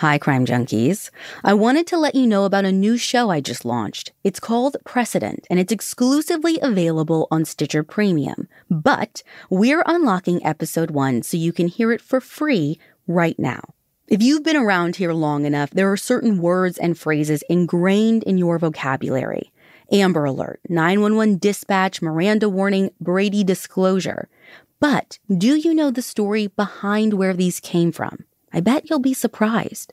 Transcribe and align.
Hi, 0.00 0.16
Crime 0.16 0.46
Junkies. 0.46 1.10
I 1.44 1.52
wanted 1.52 1.86
to 1.88 1.98
let 1.98 2.14
you 2.14 2.26
know 2.26 2.46
about 2.46 2.64
a 2.64 2.72
new 2.72 2.96
show 2.96 3.28
I 3.28 3.42
just 3.42 3.66
launched. 3.66 4.12
It's 4.24 4.40
called 4.40 4.78
Precedent, 4.86 5.46
and 5.50 5.60
it's 5.60 5.74
exclusively 5.74 6.58
available 6.62 7.28
on 7.30 7.44
Stitcher 7.44 7.82
Premium. 7.82 8.48
But 8.70 9.22
we're 9.50 9.82
unlocking 9.84 10.42
episode 10.42 10.90
one 10.90 11.20
so 11.22 11.36
you 11.36 11.52
can 11.52 11.68
hear 11.68 11.92
it 11.92 12.00
for 12.00 12.18
free 12.18 12.80
right 13.06 13.38
now. 13.38 13.60
If 14.08 14.22
you've 14.22 14.42
been 14.42 14.56
around 14.56 14.96
here 14.96 15.12
long 15.12 15.44
enough, 15.44 15.68
there 15.68 15.92
are 15.92 15.98
certain 15.98 16.38
words 16.38 16.78
and 16.78 16.96
phrases 16.96 17.44
ingrained 17.50 18.22
in 18.22 18.38
your 18.38 18.58
vocabulary. 18.58 19.52
Amber 19.92 20.24
Alert, 20.24 20.60
911 20.70 21.36
dispatch, 21.36 22.00
Miranda 22.00 22.48
warning, 22.48 22.90
Brady 23.02 23.44
disclosure. 23.44 24.30
But 24.80 25.18
do 25.28 25.56
you 25.56 25.74
know 25.74 25.90
the 25.90 26.00
story 26.00 26.46
behind 26.46 27.12
where 27.12 27.34
these 27.34 27.60
came 27.60 27.92
from? 27.92 28.24
I 28.52 28.60
bet 28.60 28.88
you'll 28.88 28.98
be 28.98 29.14
surprised. 29.14 29.92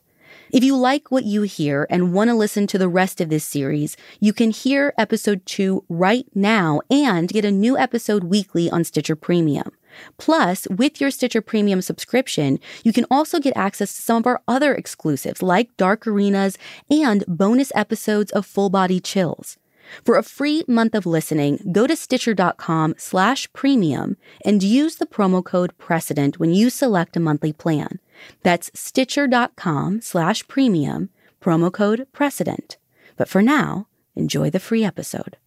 If 0.51 0.63
you 0.63 0.77
like 0.77 1.11
what 1.11 1.25
you 1.25 1.41
hear 1.41 1.87
and 1.89 2.13
want 2.13 2.29
to 2.29 2.35
listen 2.35 2.67
to 2.67 2.77
the 2.77 2.87
rest 2.87 3.19
of 3.19 3.29
this 3.29 3.45
series, 3.45 3.97
you 4.19 4.33
can 4.33 4.51
hear 4.51 4.93
episode 4.97 5.45
two 5.45 5.83
right 5.89 6.25
now 6.33 6.81
and 6.89 7.27
get 7.27 7.45
a 7.45 7.51
new 7.51 7.77
episode 7.77 8.23
weekly 8.23 8.69
on 8.69 8.83
Stitcher 8.83 9.15
Premium. 9.15 9.71
Plus, 10.17 10.67
with 10.69 11.01
your 11.01 11.11
Stitcher 11.11 11.41
Premium 11.41 11.81
subscription, 11.81 12.59
you 12.83 12.93
can 12.93 13.05
also 13.09 13.39
get 13.39 13.57
access 13.57 13.93
to 13.95 14.01
some 14.01 14.17
of 14.17 14.27
our 14.27 14.41
other 14.47 14.73
exclusives 14.73 15.41
like 15.41 15.75
Dark 15.77 16.07
Arenas 16.07 16.57
and 16.89 17.25
bonus 17.27 17.71
episodes 17.75 18.31
of 18.31 18.45
Full 18.45 18.69
Body 18.69 18.99
Chills. 18.99 19.57
For 20.03 20.17
a 20.17 20.23
free 20.23 20.63
month 20.67 20.95
of 20.95 21.05
listening, 21.05 21.71
go 21.71 21.87
to 21.87 21.95
Stitcher.com 21.95 22.95
slash 22.97 23.51
premium 23.53 24.17
and 24.45 24.61
use 24.61 24.97
the 24.97 25.05
promo 25.05 25.43
code 25.43 25.77
precedent 25.77 26.39
when 26.39 26.53
you 26.53 26.69
select 26.69 27.15
a 27.15 27.21
monthly 27.21 27.53
plan. 27.53 27.99
That's 28.43 28.71
Stitcher.com 28.73 30.01
slash 30.01 30.47
premium, 30.47 31.09
promo 31.41 31.71
code 31.71 32.07
precedent. 32.11 32.77
But 33.15 33.29
for 33.29 33.41
now, 33.41 33.87
enjoy 34.15 34.49
the 34.49 34.59
free 34.59 34.83
episode. 34.83 35.37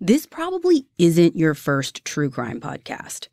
This 0.00 0.26
probably 0.26 0.86
isn't 0.98 1.36
your 1.36 1.54
first 1.54 2.04
true 2.04 2.30
crime 2.30 2.60
podcast. 2.60 3.28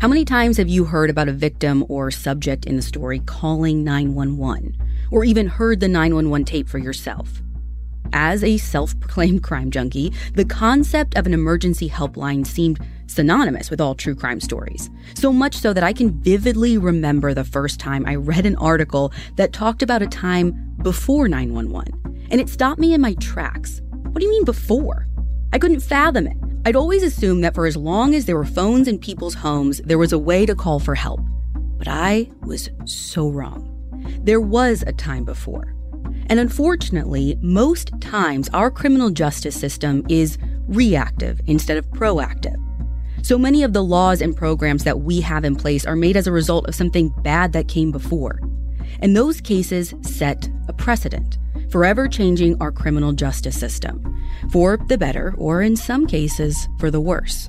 How 0.00 0.08
many 0.08 0.24
times 0.24 0.58
have 0.58 0.68
you 0.68 0.84
heard 0.84 1.08
about 1.08 1.28
a 1.28 1.32
victim 1.32 1.84
or 1.88 2.10
subject 2.10 2.66
in 2.66 2.76
the 2.76 2.82
story 2.82 3.20
calling 3.20 3.82
911, 3.82 4.76
or 5.10 5.24
even 5.24 5.46
heard 5.46 5.80
the 5.80 5.88
911 5.88 6.44
tape 6.44 6.68
for 6.68 6.78
yourself? 6.78 7.40
As 8.16 8.44
a 8.44 8.58
self 8.58 8.98
proclaimed 9.00 9.42
crime 9.48 9.72
junkie, 9.72 10.12
the 10.34 10.44
concept 10.44 11.16
of 11.16 11.26
an 11.26 11.34
emergency 11.34 11.90
helpline 11.90 12.46
seemed 12.46 12.78
synonymous 13.08 13.70
with 13.70 13.80
all 13.80 13.96
true 13.96 14.14
crime 14.14 14.40
stories. 14.40 14.88
So 15.14 15.32
much 15.32 15.56
so 15.56 15.72
that 15.72 15.82
I 15.82 15.92
can 15.92 16.12
vividly 16.22 16.78
remember 16.78 17.34
the 17.34 17.44
first 17.44 17.80
time 17.80 18.06
I 18.06 18.14
read 18.14 18.46
an 18.46 18.56
article 18.56 19.12
that 19.34 19.52
talked 19.52 19.82
about 19.82 20.00
a 20.00 20.06
time 20.06 20.76
before 20.82 21.28
911. 21.28 22.28
And 22.30 22.40
it 22.40 22.48
stopped 22.48 22.80
me 22.80 22.94
in 22.94 23.00
my 23.00 23.14
tracks. 23.14 23.82
What 23.90 24.20
do 24.20 24.24
you 24.24 24.30
mean 24.30 24.44
before? 24.44 25.08
I 25.52 25.58
couldn't 25.58 25.80
fathom 25.80 26.28
it. 26.28 26.36
I'd 26.64 26.76
always 26.76 27.02
assumed 27.02 27.42
that 27.42 27.54
for 27.54 27.66
as 27.66 27.76
long 27.76 28.14
as 28.14 28.26
there 28.26 28.36
were 28.36 28.44
phones 28.44 28.86
in 28.86 28.98
people's 28.98 29.34
homes, 29.34 29.80
there 29.84 29.98
was 29.98 30.12
a 30.12 30.18
way 30.18 30.46
to 30.46 30.54
call 30.54 30.78
for 30.78 30.94
help. 30.94 31.20
But 31.78 31.88
I 31.88 32.30
was 32.42 32.70
so 32.84 33.28
wrong. 33.28 33.70
There 34.22 34.40
was 34.40 34.84
a 34.86 34.92
time 34.92 35.24
before. 35.24 35.73
And 36.26 36.40
unfortunately, 36.40 37.38
most 37.42 37.92
times 38.00 38.48
our 38.50 38.70
criminal 38.70 39.10
justice 39.10 39.58
system 39.58 40.04
is 40.08 40.38
reactive 40.66 41.40
instead 41.46 41.76
of 41.76 41.86
proactive. 41.90 42.56
So 43.22 43.38
many 43.38 43.62
of 43.62 43.72
the 43.72 43.82
laws 43.82 44.20
and 44.20 44.36
programs 44.36 44.84
that 44.84 45.00
we 45.00 45.20
have 45.20 45.44
in 45.44 45.56
place 45.56 45.86
are 45.86 45.96
made 45.96 46.16
as 46.16 46.26
a 46.26 46.32
result 46.32 46.68
of 46.68 46.74
something 46.74 47.08
bad 47.22 47.52
that 47.52 47.68
came 47.68 47.90
before. 47.90 48.40
And 49.00 49.16
those 49.16 49.40
cases 49.40 49.94
set 50.02 50.48
a 50.68 50.72
precedent, 50.72 51.38
forever 51.70 52.06
changing 52.06 52.60
our 52.60 52.70
criminal 52.70 53.12
justice 53.12 53.58
system, 53.58 54.02
for 54.52 54.78
the 54.88 54.98
better, 54.98 55.34
or 55.38 55.62
in 55.62 55.76
some 55.76 56.06
cases, 56.06 56.68
for 56.78 56.90
the 56.90 57.00
worse. 57.00 57.48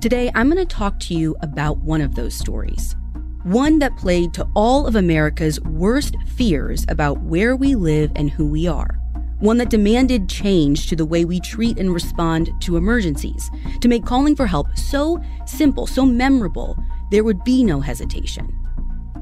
Today, 0.00 0.30
I'm 0.34 0.50
going 0.50 0.66
to 0.66 0.76
talk 0.76 1.00
to 1.00 1.14
you 1.14 1.34
about 1.40 1.78
one 1.78 2.02
of 2.02 2.14
those 2.14 2.34
stories 2.34 2.94
one 3.44 3.78
that 3.78 3.96
played 3.96 4.32
to 4.32 4.48
all 4.54 4.86
of 4.86 4.96
America's 4.96 5.60
worst 5.60 6.16
fears 6.26 6.86
about 6.88 7.20
where 7.20 7.54
we 7.54 7.74
live 7.74 8.10
and 8.16 8.30
who 8.30 8.46
we 8.46 8.66
are. 8.66 8.98
One 9.40 9.58
that 9.58 9.68
demanded 9.68 10.30
change 10.30 10.88
to 10.88 10.96
the 10.96 11.04
way 11.04 11.26
we 11.26 11.40
treat 11.40 11.78
and 11.78 11.92
respond 11.92 12.50
to 12.62 12.78
emergencies, 12.78 13.50
to 13.82 13.88
make 13.88 14.06
calling 14.06 14.34
for 14.34 14.46
help 14.46 14.74
so 14.78 15.22
simple, 15.44 15.86
so 15.86 16.06
memorable, 16.06 16.76
there 17.10 17.22
would 17.22 17.44
be 17.44 17.62
no 17.62 17.80
hesitation. 17.80 18.48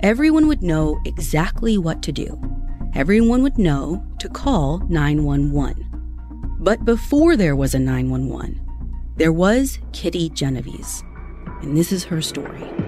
Everyone 0.05 0.47
would 0.47 0.63
know 0.63 1.01
exactly 1.05 1.77
what 1.77 2.01
to 2.03 2.13
do. 2.13 2.41
Everyone 2.95 3.43
would 3.43 3.59
know 3.59 4.07
to 4.21 4.29
call 4.29 4.79
911. 4.89 5.89
But 6.61 6.85
before 6.85 7.37
there 7.37 7.57
was 7.57 7.75
a 7.75 7.79
911, 7.81 8.61
there 9.17 9.33
was 9.33 9.81
Kitty 9.93 10.29
Genovese. 10.29 11.03
And 11.63 11.77
this 11.77 11.91
is 11.91 12.05
her 12.05 12.23
story. 12.23 12.82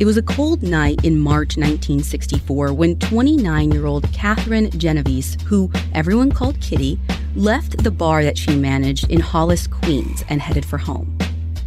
It 0.00 0.04
was 0.04 0.16
a 0.16 0.22
cold 0.22 0.62
night 0.62 1.04
in 1.04 1.18
March 1.18 1.56
1964 1.56 2.72
when 2.72 3.00
29 3.00 3.72
year 3.72 3.86
old 3.86 4.04
Catherine 4.12 4.70
Genovese, 4.78 5.36
who 5.44 5.72
everyone 5.92 6.30
called 6.30 6.60
Kitty, 6.60 7.00
left 7.34 7.82
the 7.82 7.90
bar 7.90 8.22
that 8.22 8.38
she 8.38 8.54
managed 8.54 9.10
in 9.10 9.18
Hollis, 9.18 9.66
Queens, 9.66 10.22
and 10.28 10.40
headed 10.40 10.64
for 10.64 10.78
home. 10.78 11.18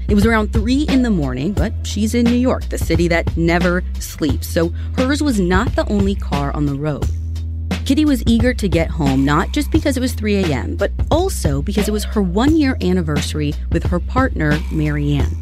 It 0.08 0.16
was 0.16 0.26
around 0.26 0.54
3 0.54 0.84
in 0.84 1.02
the 1.02 1.10
morning, 1.10 1.52
but 1.52 1.74
she's 1.84 2.14
in 2.14 2.24
New 2.24 2.38
York, 2.38 2.70
the 2.70 2.78
city 2.78 3.10
that 3.10 3.36
never 3.36 3.84
sleeps, 4.00 4.48
so 4.48 4.70
hers 4.98 5.22
was 5.22 5.38
not 5.38 5.76
the 5.76 5.86
only 5.90 6.16
car 6.16 6.56
on 6.56 6.66
the 6.66 6.76
road. 6.76 7.06
Kitty 7.86 8.06
was 8.06 8.24
eager 8.28 8.54
to 8.54 8.70
get 8.70 8.90
home 8.90 9.26
not 9.26 9.52
just 9.52 9.72
because 9.72 9.98
it 9.98 10.02
was 10.02 10.14
3 10.14 10.46
a.m., 10.46 10.78
but 10.78 10.92
also 11.10 11.62
because 11.62 11.90
it 11.90 11.92
was 11.92 12.06
her 12.06 12.22
one 12.22 12.56
year 12.56 12.78
anniversary 12.82 13.54
with 13.74 13.84
her 13.84 14.00
partner, 14.00 14.58
Marianne. 14.72 15.41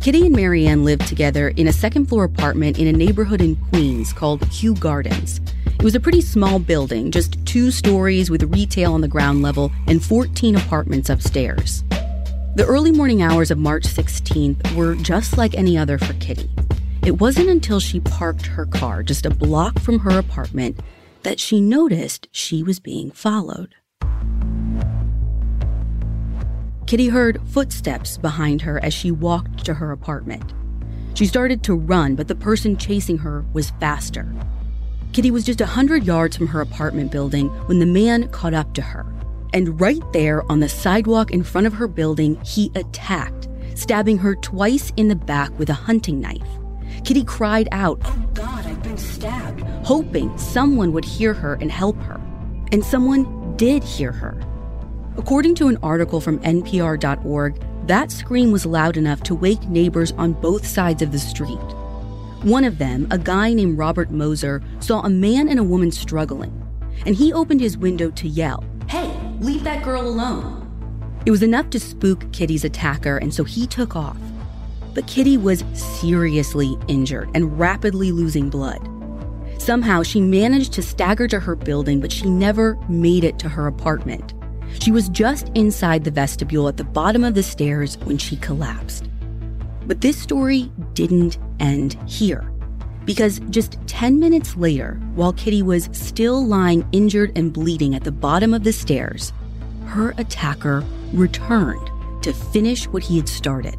Kitty 0.00 0.26
and 0.26 0.36
Marianne 0.36 0.84
lived 0.84 1.08
together 1.08 1.48
in 1.48 1.66
a 1.66 1.72
second 1.72 2.06
floor 2.06 2.22
apartment 2.22 2.78
in 2.78 2.86
a 2.86 2.92
neighborhood 2.92 3.40
in 3.40 3.56
Queens 3.56 4.12
called 4.12 4.48
Kew 4.50 4.74
Gardens. 4.74 5.40
It 5.66 5.82
was 5.82 5.96
a 5.96 6.00
pretty 6.00 6.20
small 6.20 6.60
building, 6.60 7.10
just 7.10 7.44
two 7.44 7.72
stories 7.72 8.30
with 8.30 8.54
retail 8.54 8.94
on 8.94 9.00
the 9.00 9.08
ground 9.08 9.42
level 9.42 9.72
and 9.88 10.02
14 10.02 10.54
apartments 10.54 11.10
upstairs. 11.10 11.82
The 12.54 12.64
early 12.66 12.92
morning 12.92 13.22
hours 13.22 13.50
of 13.50 13.58
March 13.58 13.84
16th 13.84 14.74
were 14.76 14.94
just 14.94 15.36
like 15.36 15.54
any 15.54 15.76
other 15.76 15.98
for 15.98 16.12
Kitty. 16.14 16.48
It 17.04 17.20
wasn't 17.20 17.48
until 17.48 17.80
she 17.80 17.98
parked 17.98 18.46
her 18.46 18.66
car 18.66 19.02
just 19.02 19.26
a 19.26 19.30
block 19.30 19.80
from 19.80 19.98
her 20.00 20.16
apartment 20.16 20.78
that 21.24 21.40
she 21.40 21.60
noticed 21.60 22.28
she 22.30 22.62
was 22.62 22.78
being 22.78 23.10
followed. 23.10 23.74
Kitty 26.88 27.08
heard 27.08 27.38
footsteps 27.48 28.16
behind 28.16 28.62
her 28.62 28.82
as 28.82 28.94
she 28.94 29.10
walked 29.10 29.62
to 29.66 29.74
her 29.74 29.92
apartment. 29.92 30.54
She 31.12 31.26
started 31.26 31.62
to 31.64 31.74
run, 31.74 32.14
but 32.14 32.28
the 32.28 32.34
person 32.34 32.78
chasing 32.78 33.18
her 33.18 33.44
was 33.52 33.72
faster. 33.72 34.26
Kitty 35.12 35.30
was 35.30 35.44
just 35.44 35.60
a 35.60 35.66
hundred 35.66 36.04
yards 36.04 36.34
from 36.34 36.46
her 36.46 36.62
apartment 36.62 37.12
building 37.12 37.48
when 37.66 37.78
the 37.78 37.84
man 37.84 38.28
caught 38.28 38.54
up 38.54 38.72
to 38.72 38.80
her. 38.80 39.04
And 39.52 39.78
right 39.78 40.02
there 40.14 40.50
on 40.50 40.60
the 40.60 40.68
sidewalk 40.70 41.30
in 41.30 41.42
front 41.42 41.66
of 41.66 41.74
her 41.74 41.88
building, 41.88 42.40
he 42.42 42.72
attacked, 42.74 43.48
stabbing 43.74 44.16
her 44.16 44.34
twice 44.36 44.90
in 44.96 45.08
the 45.08 45.14
back 45.14 45.50
with 45.58 45.68
a 45.68 45.74
hunting 45.74 46.22
knife. 46.22 46.40
Kitty 47.04 47.22
cried 47.22 47.68
out, 47.70 48.00
Oh 48.02 48.30
God, 48.32 48.64
I've 48.64 48.82
been 48.82 48.96
stabbed, 48.96 49.60
hoping 49.84 50.38
someone 50.38 50.94
would 50.94 51.04
hear 51.04 51.34
her 51.34 51.58
and 51.60 51.70
help 51.70 52.00
her. 52.04 52.18
And 52.72 52.82
someone 52.82 53.56
did 53.58 53.84
hear 53.84 54.12
her. 54.12 54.40
According 55.18 55.56
to 55.56 55.66
an 55.66 55.78
article 55.82 56.20
from 56.20 56.38
NPR.org, 56.38 57.60
that 57.88 58.12
scream 58.12 58.52
was 58.52 58.64
loud 58.64 58.96
enough 58.96 59.20
to 59.24 59.34
wake 59.34 59.68
neighbors 59.68 60.12
on 60.12 60.32
both 60.32 60.64
sides 60.64 61.02
of 61.02 61.10
the 61.10 61.18
street. 61.18 61.58
One 62.42 62.62
of 62.62 62.78
them, 62.78 63.08
a 63.10 63.18
guy 63.18 63.52
named 63.52 63.78
Robert 63.78 64.10
Mozer, 64.10 64.62
saw 64.80 65.00
a 65.00 65.10
man 65.10 65.48
and 65.48 65.58
a 65.58 65.64
woman 65.64 65.90
struggling, 65.90 66.52
and 67.04 67.16
he 67.16 67.32
opened 67.32 67.60
his 67.60 67.76
window 67.76 68.12
to 68.12 68.28
yell, 68.28 68.62
Hey, 68.88 69.12
leave 69.40 69.64
that 69.64 69.82
girl 69.82 70.06
alone. 70.06 70.64
It 71.26 71.32
was 71.32 71.42
enough 71.42 71.68
to 71.70 71.80
spook 71.80 72.30
Kitty's 72.32 72.64
attacker, 72.64 73.16
and 73.16 73.34
so 73.34 73.42
he 73.42 73.66
took 73.66 73.96
off. 73.96 74.16
But 74.94 75.08
Kitty 75.08 75.36
was 75.36 75.64
seriously 75.74 76.78
injured 76.86 77.28
and 77.34 77.58
rapidly 77.58 78.12
losing 78.12 78.50
blood. 78.50 78.88
Somehow, 79.60 80.04
she 80.04 80.20
managed 80.20 80.72
to 80.74 80.82
stagger 80.82 81.26
to 81.26 81.40
her 81.40 81.56
building, 81.56 82.00
but 82.00 82.12
she 82.12 82.30
never 82.30 82.78
made 82.88 83.24
it 83.24 83.40
to 83.40 83.48
her 83.48 83.66
apartment. 83.66 84.32
She 84.80 84.90
was 84.90 85.08
just 85.08 85.48
inside 85.54 86.04
the 86.04 86.10
vestibule 86.10 86.68
at 86.68 86.76
the 86.76 86.84
bottom 86.84 87.24
of 87.24 87.34
the 87.34 87.42
stairs 87.42 87.98
when 88.04 88.18
she 88.18 88.36
collapsed. 88.36 89.08
But 89.86 90.00
this 90.00 90.18
story 90.18 90.70
didn't 90.94 91.38
end 91.60 91.98
here. 92.06 92.50
Because 93.04 93.40
just 93.50 93.78
10 93.86 94.20
minutes 94.20 94.56
later, 94.56 95.00
while 95.14 95.32
Kitty 95.32 95.62
was 95.62 95.88
still 95.92 96.44
lying 96.44 96.86
injured 96.92 97.32
and 97.36 97.52
bleeding 97.52 97.94
at 97.94 98.04
the 98.04 98.12
bottom 98.12 98.52
of 98.52 98.64
the 98.64 98.72
stairs, 98.72 99.32
her 99.86 100.14
attacker 100.18 100.84
returned 101.14 101.90
to 102.22 102.32
finish 102.32 102.86
what 102.88 103.02
he 103.02 103.16
had 103.16 103.28
started. 103.28 103.76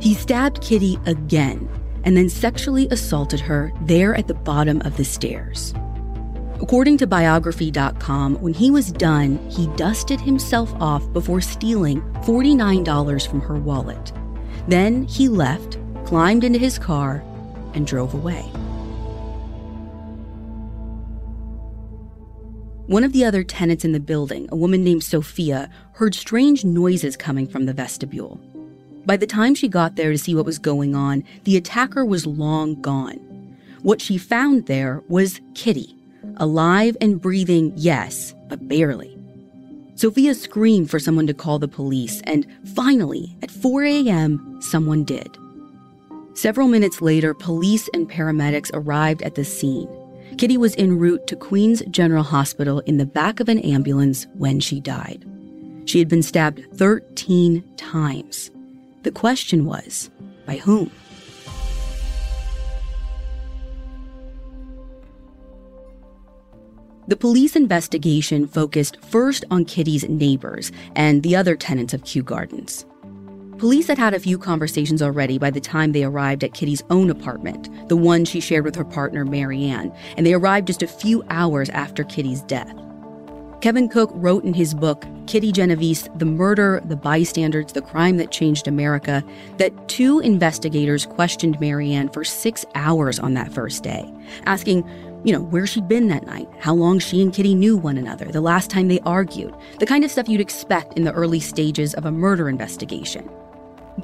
He 0.00 0.14
stabbed 0.14 0.60
Kitty 0.60 0.98
again 1.06 1.68
and 2.04 2.16
then 2.16 2.28
sexually 2.28 2.88
assaulted 2.90 3.38
her 3.38 3.72
there 3.82 4.16
at 4.16 4.26
the 4.26 4.34
bottom 4.34 4.80
of 4.80 4.96
the 4.96 5.04
stairs. 5.04 5.72
According 6.62 6.98
to 6.98 7.08
biography.com, 7.08 8.36
when 8.36 8.54
he 8.54 8.70
was 8.70 8.92
done, 8.92 9.38
he 9.50 9.66
dusted 9.74 10.20
himself 10.20 10.72
off 10.74 11.12
before 11.12 11.40
stealing 11.40 12.00
$49 12.22 13.28
from 13.28 13.40
her 13.40 13.56
wallet. 13.56 14.12
Then 14.68 15.02
he 15.02 15.28
left, 15.28 15.78
climbed 16.04 16.44
into 16.44 16.60
his 16.60 16.78
car, 16.78 17.24
and 17.74 17.84
drove 17.84 18.14
away. 18.14 18.42
One 22.86 23.02
of 23.02 23.12
the 23.12 23.24
other 23.24 23.42
tenants 23.42 23.84
in 23.84 23.90
the 23.90 23.98
building, 23.98 24.48
a 24.52 24.56
woman 24.56 24.84
named 24.84 25.02
Sophia, 25.02 25.68
heard 25.94 26.14
strange 26.14 26.64
noises 26.64 27.16
coming 27.16 27.48
from 27.48 27.66
the 27.66 27.74
vestibule. 27.74 28.40
By 29.04 29.16
the 29.16 29.26
time 29.26 29.56
she 29.56 29.66
got 29.66 29.96
there 29.96 30.12
to 30.12 30.18
see 30.18 30.34
what 30.34 30.46
was 30.46 30.60
going 30.60 30.94
on, 30.94 31.24
the 31.42 31.56
attacker 31.56 32.04
was 32.04 32.24
long 32.24 32.80
gone. 32.80 33.18
What 33.82 34.00
she 34.00 34.16
found 34.16 34.66
there 34.66 35.02
was 35.08 35.40
Kitty, 35.54 35.96
alive 36.36 36.96
and 37.00 37.20
breathing, 37.20 37.72
yes, 37.76 38.34
but 38.48 38.68
barely. 38.68 39.16
Sophia 39.94 40.34
screamed 40.34 40.90
for 40.90 40.98
someone 40.98 41.26
to 41.26 41.34
call 41.34 41.58
the 41.58 41.68
police, 41.68 42.20
and 42.22 42.46
finally, 42.74 43.36
at 43.42 43.50
4 43.50 43.84
a.m., 43.84 44.58
someone 44.60 45.04
did. 45.04 45.36
Several 46.34 46.66
minutes 46.66 47.02
later, 47.02 47.34
police 47.34 47.88
and 47.92 48.10
paramedics 48.10 48.70
arrived 48.72 49.22
at 49.22 49.34
the 49.34 49.44
scene. 49.44 49.88
Kitty 50.38 50.56
was 50.56 50.74
en 50.76 50.98
route 50.98 51.26
to 51.26 51.36
Queens 51.36 51.82
General 51.90 52.22
Hospital 52.22 52.80
in 52.80 52.96
the 52.96 53.04
back 53.04 53.38
of 53.38 53.48
an 53.48 53.58
ambulance 53.58 54.26
when 54.34 54.60
she 54.60 54.80
died. 54.80 55.24
She 55.84 55.98
had 55.98 56.08
been 56.08 56.22
stabbed 56.22 56.64
13 56.74 57.62
times. 57.76 58.50
The 59.02 59.10
question 59.10 59.66
was 59.66 60.10
by 60.46 60.56
whom? 60.56 60.90
The 67.12 67.16
police 67.18 67.56
investigation 67.56 68.48
focused 68.48 68.96
first 69.04 69.44
on 69.50 69.66
Kitty's 69.66 70.08
neighbors 70.08 70.72
and 70.96 71.22
the 71.22 71.36
other 71.36 71.56
tenants 71.56 71.92
of 71.92 72.04
Kew 72.04 72.22
Gardens. 72.22 72.86
Police 73.58 73.88
had 73.88 73.98
had 73.98 74.14
a 74.14 74.18
few 74.18 74.38
conversations 74.38 75.02
already 75.02 75.36
by 75.36 75.50
the 75.50 75.60
time 75.60 75.92
they 75.92 76.04
arrived 76.04 76.42
at 76.42 76.54
Kitty's 76.54 76.82
own 76.88 77.10
apartment, 77.10 77.68
the 77.90 77.98
one 77.98 78.24
she 78.24 78.40
shared 78.40 78.64
with 78.64 78.74
her 78.76 78.84
partner 78.86 79.26
Marianne, 79.26 79.94
and 80.16 80.24
they 80.24 80.32
arrived 80.32 80.68
just 80.68 80.82
a 80.82 80.86
few 80.86 81.22
hours 81.28 81.68
after 81.68 82.02
Kitty's 82.02 82.40
death. 82.40 82.74
Kevin 83.60 83.90
Cook 83.90 84.10
wrote 84.14 84.44
in 84.44 84.54
his 84.54 84.72
book, 84.72 85.04
Kitty 85.26 85.52
Genovese 85.52 86.08
The 86.16 86.24
Murder, 86.24 86.80
the 86.86 86.96
Bystanders, 86.96 87.74
the 87.74 87.82
Crime 87.82 88.16
That 88.16 88.32
Changed 88.32 88.66
America, 88.66 89.22
that 89.58 89.86
two 89.86 90.18
investigators 90.20 91.04
questioned 91.04 91.60
Marianne 91.60 92.08
for 92.08 92.24
six 92.24 92.64
hours 92.74 93.20
on 93.20 93.34
that 93.34 93.52
first 93.52 93.82
day, 93.82 94.10
asking, 94.46 94.82
you 95.24 95.32
know, 95.32 95.40
where 95.40 95.66
she'd 95.66 95.88
been 95.88 96.08
that 96.08 96.26
night, 96.26 96.48
how 96.58 96.74
long 96.74 96.98
she 96.98 97.22
and 97.22 97.32
Kitty 97.32 97.54
knew 97.54 97.76
one 97.76 97.96
another, 97.96 98.26
the 98.26 98.40
last 98.40 98.70
time 98.70 98.88
they 98.88 99.00
argued, 99.00 99.54
the 99.78 99.86
kind 99.86 100.04
of 100.04 100.10
stuff 100.10 100.28
you'd 100.28 100.40
expect 100.40 100.96
in 100.96 101.04
the 101.04 101.12
early 101.12 101.40
stages 101.40 101.94
of 101.94 102.06
a 102.06 102.12
murder 102.12 102.48
investigation. 102.48 103.30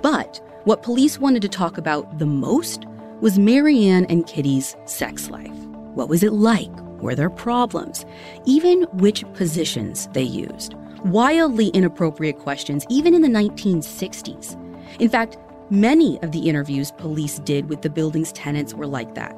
But 0.02 0.40
what 0.64 0.82
police 0.82 1.18
wanted 1.18 1.42
to 1.42 1.48
talk 1.48 1.78
about 1.78 2.18
the 2.18 2.26
most 2.26 2.84
was 3.20 3.38
Marianne 3.38 4.04
and 4.06 4.26
Kitty's 4.26 4.76
sex 4.84 5.28
life. 5.30 5.56
What 5.94 6.08
was 6.08 6.22
it 6.22 6.32
like? 6.32 6.70
Were 7.00 7.14
there 7.14 7.30
problems? 7.30 8.04
Even 8.44 8.82
which 8.92 9.24
positions 9.32 10.08
they 10.12 10.22
used. 10.22 10.74
Wildly 11.04 11.68
inappropriate 11.68 12.38
questions, 12.38 12.84
even 12.88 13.14
in 13.14 13.22
the 13.22 13.28
1960s. 13.28 14.56
In 15.00 15.08
fact, 15.08 15.36
many 15.70 16.20
of 16.22 16.32
the 16.32 16.48
interviews 16.48 16.92
police 16.92 17.38
did 17.40 17.68
with 17.68 17.82
the 17.82 17.90
building's 17.90 18.32
tenants 18.32 18.74
were 18.74 18.86
like 18.86 19.14
that. 19.14 19.36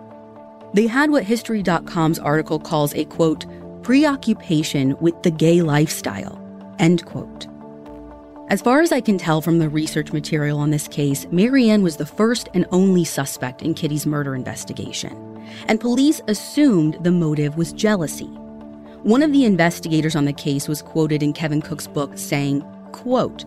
They 0.73 0.87
had 0.87 1.11
what 1.11 1.25
History.com's 1.25 2.19
article 2.19 2.61
calls 2.61 2.95
a 2.95 3.05
quote, 3.05 3.45
preoccupation 3.83 4.97
with 5.01 5.21
the 5.23 5.31
gay 5.31 5.63
lifestyle, 5.63 6.41
end 6.79 7.05
quote. 7.07 7.47
As 8.49 8.63
far 8.63 8.81
as 8.81 8.93
I 8.93 9.01
can 9.01 9.19
tell 9.19 9.41
from 9.41 9.59
the 9.59 9.69
research 9.69 10.13
material 10.13 10.59
on 10.59 10.71
this 10.71 10.89
case, 10.89 11.27
Marianne 11.31 11.83
was 11.83 11.97
the 11.97 12.07
first 12.07 12.49
and 12.53 12.67
only 12.73 13.05
suspect 13.05 13.63
in 13.63 13.75
Kitty's 13.75 14.07
murder 14.07 14.35
investigation, 14.35 15.41
and 15.67 15.81
police 15.81 16.21
assumed 16.29 16.99
the 17.03 17.13
motive 17.13 17.57
was 17.57 17.73
jealousy. 17.73 18.27
One 19.03 19.23
of 19.23 19.33
the 19.33 19.45
investigators 19.45 20.15
on 20.15 20.25
the 20.25 20.33
case 20.33 20.69
was 20.69 20.83
quoted 20.83 21.23
in 21.23 21.33
Kevin 21.33 21.63
Cook's 21.63 21.87
book 21.87 22.13
saying, 22.17 22.63
quote, 22.93 23.45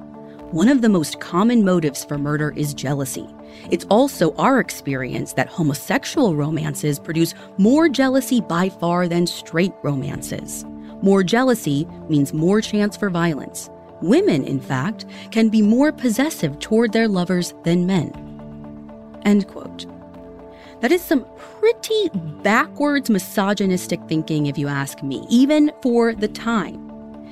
one 0.51 0.69
of 0.69 0.81
the 0.81 0.89
most 0.89 1.19
common 1.19 1.65
motives 1.65 2.05
for 2.05 2.17
murder 2.17 2.53
is 2.55 2.73
jealousy. 2.73 3.27
It's 3.71 3.85
also 3.89 4.33
our 4.35 4.59
experience 4.59 5.33
that 5.33 5.47
homosexual 5.47 6.35
romances 6.35 6.99
produce 6.99 7.33
more 7.57 7.89
jealousy 7.89 8.41
by 8.41 8.69
far 8.69 9.07
than 9.07 9.27
straight 9.27 9.73
romances. 9.83 10.65
More 11.01 11.23
jealousy 11.23 11.87
means 12.09 12.33
more 12.33 12.61
chance 12.61 12.95
for 12.95 13.09
violence. 13.09 13.69
Women, 14.01 14.43
in 14.43 14.59
fact, 14.59 15.05
can 15.31 15.49
be 15.49 15.61
more 15.61 15.91
possessive 15.91 16.59
toward 16.59 16.91
their 16.91 17.07
lovers 17.07 17.53
than 17.63 17.85
men. 17.85 18.11
End 19.23 19.47
quote. 19.47 19.85
That 20.81 20.91
is 20.91 21.01
some 21.01 21.25
pretty 21.37 22.09
backwards 22.43 23.09
misogynistic 23.09 24.01
thinking, 24.09 24.47
if 24.47 24.57
you 24.57 24.67
ask 24.67 25.01
me, 25.01 25.25
even 25.29 25.71
for 25.81 26.13
the 26.13 26.27
time. 26.27 26.82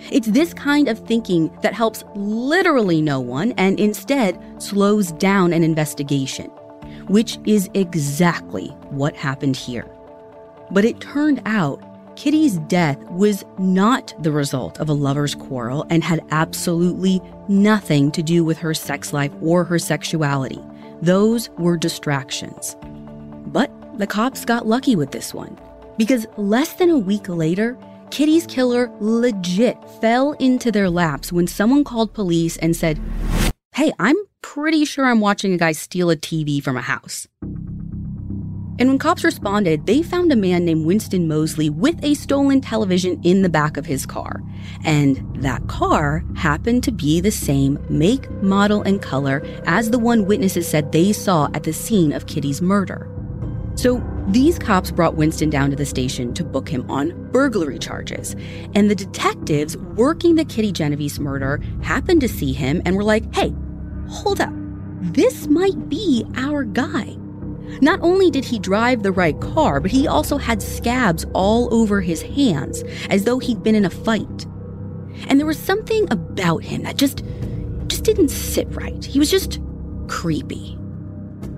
It's 0.10 0.28
this 0.28 0.54
kind 0.54 0.88
of 0.88 1.00
thinking 1.00 1.56
that 1.62 1.74
helps 1.74 2.04
literally 2.16 3.02
no 3.02 3.20
one 3.20 3.52
and 3.58 3.80
instead 3.80 4.40
slows 4.62 5.12
down 5.14 5.54
an 5.54 5.64
investigation, 5.64 6.48
which 7.08 7.38
is 7.46 7.70
exactly 7.74 8.68
what 8.90 9.16
happened 9.16 9.56
here. 9.56 9.88
But 10.72 10.86
it 10.86 11.00
turned 11.02 11.42
out 11.46 11.84
Kitty's 12.16 12.58
death 12.68 13.00
was 13.12 13.44
not 13.58 14.14
the 14.22 14.32
result 14.32 14.80
of 14.80 14.90
a 14.90 14.94
lover's 14.94 15.36
quarrel 15.36 15.86
and 15.90 16.04
had 16.04 16.24
absolutely 16.32 17.22
nothing 17.48 18.12
to 18.12 18.22
do 18.22 18.44
with 18.44 18.58
her 18.58 18.74
sex 18.74 19.14
life 19.14 19.32
or 19.42 19.64
her 19.64 19.80
sexuality. 19.80 20.60
Those 21.02 21.50
were 21.58 21.78
distractions. 21.78 22.76
But 23.48 23.72
the 23.98 24.08
cops 24.08 24.46
got 24.46 24.68
lucky 24.68 24.96
with 24.96 25.12
this 25.12 25.34
one 25.34 25.58
because 25.98 26.26
less 26.38 26.74
than 26.74 26.90
a 26.90 26.98
week 26.98 27.28
later, 27.28 27.78
Kitty's 28.12 28.46
killer 28.46 28.92
legit 29.00 29.78
fell 30.02 30.34
into 30.34 30.70
their 30.70 30.90
laps 30.90 31.32
when 31.32 31.48
someone 31.48 31.86
called 31.86 32.14
police 32.14 32.58
and 32.58 32.76
said, 32.76 33.00
Hey, 33.74 33.94
I'm 34.00 34.18
pretty 34.42 34.84
sure 34.84 35.06
I'm 35.06 35.22
watching 35.22 35.54
a 35.54 35.58
guy 35.58 35.72
steal 35.72 36.12
a 36.12 36.18
TV 36.18 36.62
from 36.62 36.76
a 36.76 36.82
house. 36.82 37.26
And 37.42 38.90
when 38.90 39.00
cops 39.00 39.24
responded, 39.24 39.86
they 39.86 40.04
found 40.04 40.32
a 40.32 40.36
man 40.36 40.66
named 40.66 40.86
Winston 40.86 41.28
Moseley 41.28 41.70
with 41.70 42.04
a 42.04 42.14
stolen 42.16 42.60
television 42.60 43.22
in 43.24 43.44
the 43.44 43.50
back 43.50 43.78
of 43.78 43.86
his 43.86 44.06
car. 44.06 44.42
And 44.84 45.24
that 45.42 45.68
car 45.68 46.26
happened 46.36 46.84
to 46.84 46.92
be 46.92 47.22
the 47.22 47.32
same 47.32 47.80
make, 47.90 48.30
model, 48.42 48.82
and 48.82 49.02
color 49.02 49.42
as 49.66 49.90
the 49.90 50.00
one 50.00 50.26
witnesses 50.26 50.68
said 50.68 50.92
they 50.92 51.14
saw 51.14 51.50
at 51.54 51.64
the 51.64 51.74
scene 51.74 52.12
of 52.12 52.28
Kitty's 52.28 52.62
murder. 52.62 53.08
So 53.82 54.00
these 54.28 54.60
cops 54.60 54.92
brought 54.92 55.16
Winston 55.16 55.50
down 55.50 55.72
to 55.72 55.76
the 55.76 55.88
station 55.88 56.36
to 56.36 56.44
book 56.44 56.70
him 56.70 56.86
on 56.88 57.32
burglary 57.32 57.80
charges. 57.80 58.36
And 58.76 58.92
the 58.92 58.96
detectives 58.96 59.76
working 59.76 60.36
the 60.36 60.46
Kitty 60.46 60.72
Genovese 60.72 61.20
murder 61.20 61.60
happened 61.82 62.22
to 62.22 62.28
see 62.28 62.54
him 62.54 62.84
and 62.86 62.96
were 62.96 63.04
like, 63.04 63.34
hey, 63.34 63.52
hold 64.08 64.40
up. 64.40 64.54
This 65.02 65.48
might 65.48 65.90
be 65.90 66.24
our 66.36 66.64
guy. 66.64 67.18
Not 67.82 68.00
only 68.04 68.30
did 68.30 68.46
he 68.46 68.60
drive 68.60 69.02
the 69.02 69.12
right 69.12 69.42
car, 69.42 69.80
but 69.80 69.90
he 69.90 70.08
also 70.08 70.38
had 70.38 70.62
scabs 70.62 71.26
all 71.34 71.74
over 71.74 72.02
his 72.02 72.22
hands, 72.22 72.84
as 73.10 73.24
though 73.24 73.40
he'd 73.40 73.64
been 73.64 73.74
in 73.74 73.86
a 73.86 73.90
fight. 73.90 74.46
And 75.28 75.40
there 75.40 75.48
was 75.48 75.58
something 75.58 76.06
about 76.12 76.64
him 76.64 76.84
that 76.84 76.98
just 76.98 77.24
just 77.88 78.04
didn't 78.04 78.30
sit 78.30 78.68
right. 78.76 79.04
He 79.04 79.18
was 79.18 79.32
just 79.32 79.60
creepy. 80.08 80.78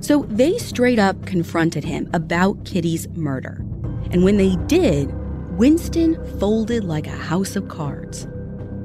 So 0.04 0.24
they 0.24 0.58
straight 0.58 1.00
up 1.00 1.26
confronted 1.26 1.86
him 1.86 2.10
about 2.12 2.66
Kitty's 2.66 3.08
murder. 3.12 3.64
And 4.12 4.26
when 4.26 4.36
they 4.36 4.58
did, 4.68 5.10
Winston 5.58 6.16
folded 6.42 6.84
like 6.84 7.08
a 7.08 7.12
house 7.12 7.56
of 7.56 7.70
cards. 7.70 8.28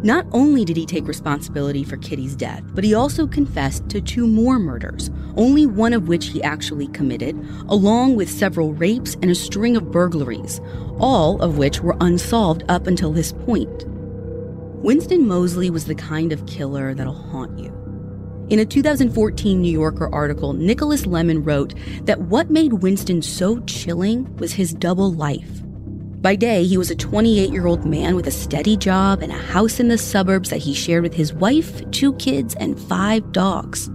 Not 0.04 0.26
only 0.30 0.64
did 0.64 0.76
he 0.76 0.86
take 0.86 1.08
responsibility 1.08 1.82
for 1.82 1.96
Kitty's 1.96 2.36
death, 2.36 2.62
but 2.72 2.84
he 2.84 2.94
also 2.94 3.26
confessed 3.26 3.88
to 3.88 4.00
two 4.00 4.28
more 4.28 4.60
murders, 4.60 5.10
only 5.36 5.66
one 5.66 5.92
of 5.92 6.06
which 6.06 6.26
he 6.26 6.40
actually 6.44 6.86
committed, 6.86 7.36
along 7.68 8.14
with 8.14 8.30
several 8.30 8.72
rapes 8.74 9.14
and 9.14 9.28
a 9.28 9.34
string 9.34 9.76
of 9.76 9.90
burglaries, 9.90 10.60
all 11.00 11.42
of 11.42 11.58
which 11.58 11.80
were 11.80 11.96
unsolved 12.00 12.62
up 12.68 12.86
until 12.86 13.10
this 13.10 13.32
point. 13.32 13.86
Winston 14.84 15.26
Moseley 15.26 15.68
was 15.68 15.86
the 15.86 15.96
kind 15.96 16.30
of 16.32 16.46
killer 16.46 16.94
that'll 16.94 17.12
haunt 17.12 17.58
you. 17.58 17.74
In 18.50 18.60
a 18.60 18.64
2014 18.64 19.60
New 19.60 19.70
Yorker 19.70 20.08
article, 20.10 20.54
Nicholas 20.54 21.04
Lemann 21.04 21.44
wrote 21.44 21.74
that 22.04 22.18
what 22.18 22.48
made 22.48 22.72
Winston 22.72 23.20
so 23.20 23.60
chilling 23.64 24.34
was 24.38 24.54
his 24.54 24.72
double 24.72 25.12
life. 25.12 25.60
By 26.22 26.34
day, 26.34 26.64
he 26.64 26.78
was 26.78 26.90
a 26.90 26.96
28 26.96 27.50
year 27.50 27.66
old 27.66 27.84
man 27.84 28.16
with 28.16 28.26
a 28.26 28.30
steady 28.30 28.74
job 28.74 29.20
and 29.20 29.30
a 29.30 29.36
house 29.36 29.80
in 29.80 29.88
the 29.88 29.98
suburbs 29.98 30.48
that 30.48 30.60
he 30.60 30.72
shared 30.72 31.02
with 31.02 31.12
his 31.12 31.34
wife, 31.34 31.82
two 31.90 32.14
kids, 32.14 32.54
and 32.54 32.80
five 32.80 33.32
dogs. 33.32 33.90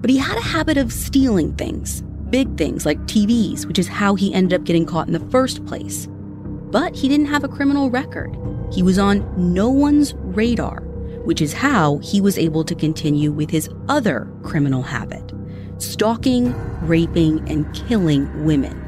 But 0.00 0.10
he 0.10 0.18
had 0.18 0.38
a 0.38 0.42
habit 0.42 0.76
of 0.76 0.92
stealing 0.92 1.54
things, 1.54 2.02
big 2.30 2.58
things 2.58 2.84
like 2.84 2.98
TVs, 3.06 3.64
which 3.64 3.78
is 3.78 3.86
how 3.86 4.16
he 4.16 4.34
ended 4.34 4.58
up 4.60 4.66
getting 4.66 4.86
caught 4.86 5.06
in 5.06 5.12
the 5.12 5.30
first 5.30 5.64
place. 5.66 6.08
But 6.10 6.96
he 6.96 7.08
didn't 7.08 7.26
have 7.26 7.44
a 7.44 7.48
criminal 7.48 7.90
record. 7.90 8.36
He 8.72 8.82
was 8.82 8.98
on 8.98 9.24
no 9.36 9.70
one's 9.70 10.14
radar, 10.16 10.83
which 11.24 11.42
is 11.42 11.52
how 11.52 11.98
he 11.98 12.20
was 12.20 12.38
able 12.38 12.64
to 12.64 12.74
continue 12.74 13.32
with 13.32 13.50
his 13.50 13.68
other 13.88 14.30
criminal 14.42 14.82
habit 14.82 15.32
stalking, 15.78 16.54
raping, 16.86 17.46
and 17.48 17.72
killing 17.74 18.44
women. 18.44 18.80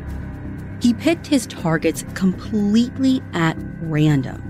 He 0.81 0.95
picked 0.95 1.27
his 1.27 1.47
targets 1.47 2.05
completely 2.15 3.21
at 3.33 3.57
random, 3.81 4.41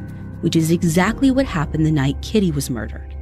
which 0.42 0.54
is 0.54 0.70
exactly 0.70 1.30
what 1.30 1.46
happened 1.46 1.86
the 1.86 1.90
night 1.90 2.20
Kitty 2.20 2.50
was 2.50 2.68
murdered. 2.68 3.16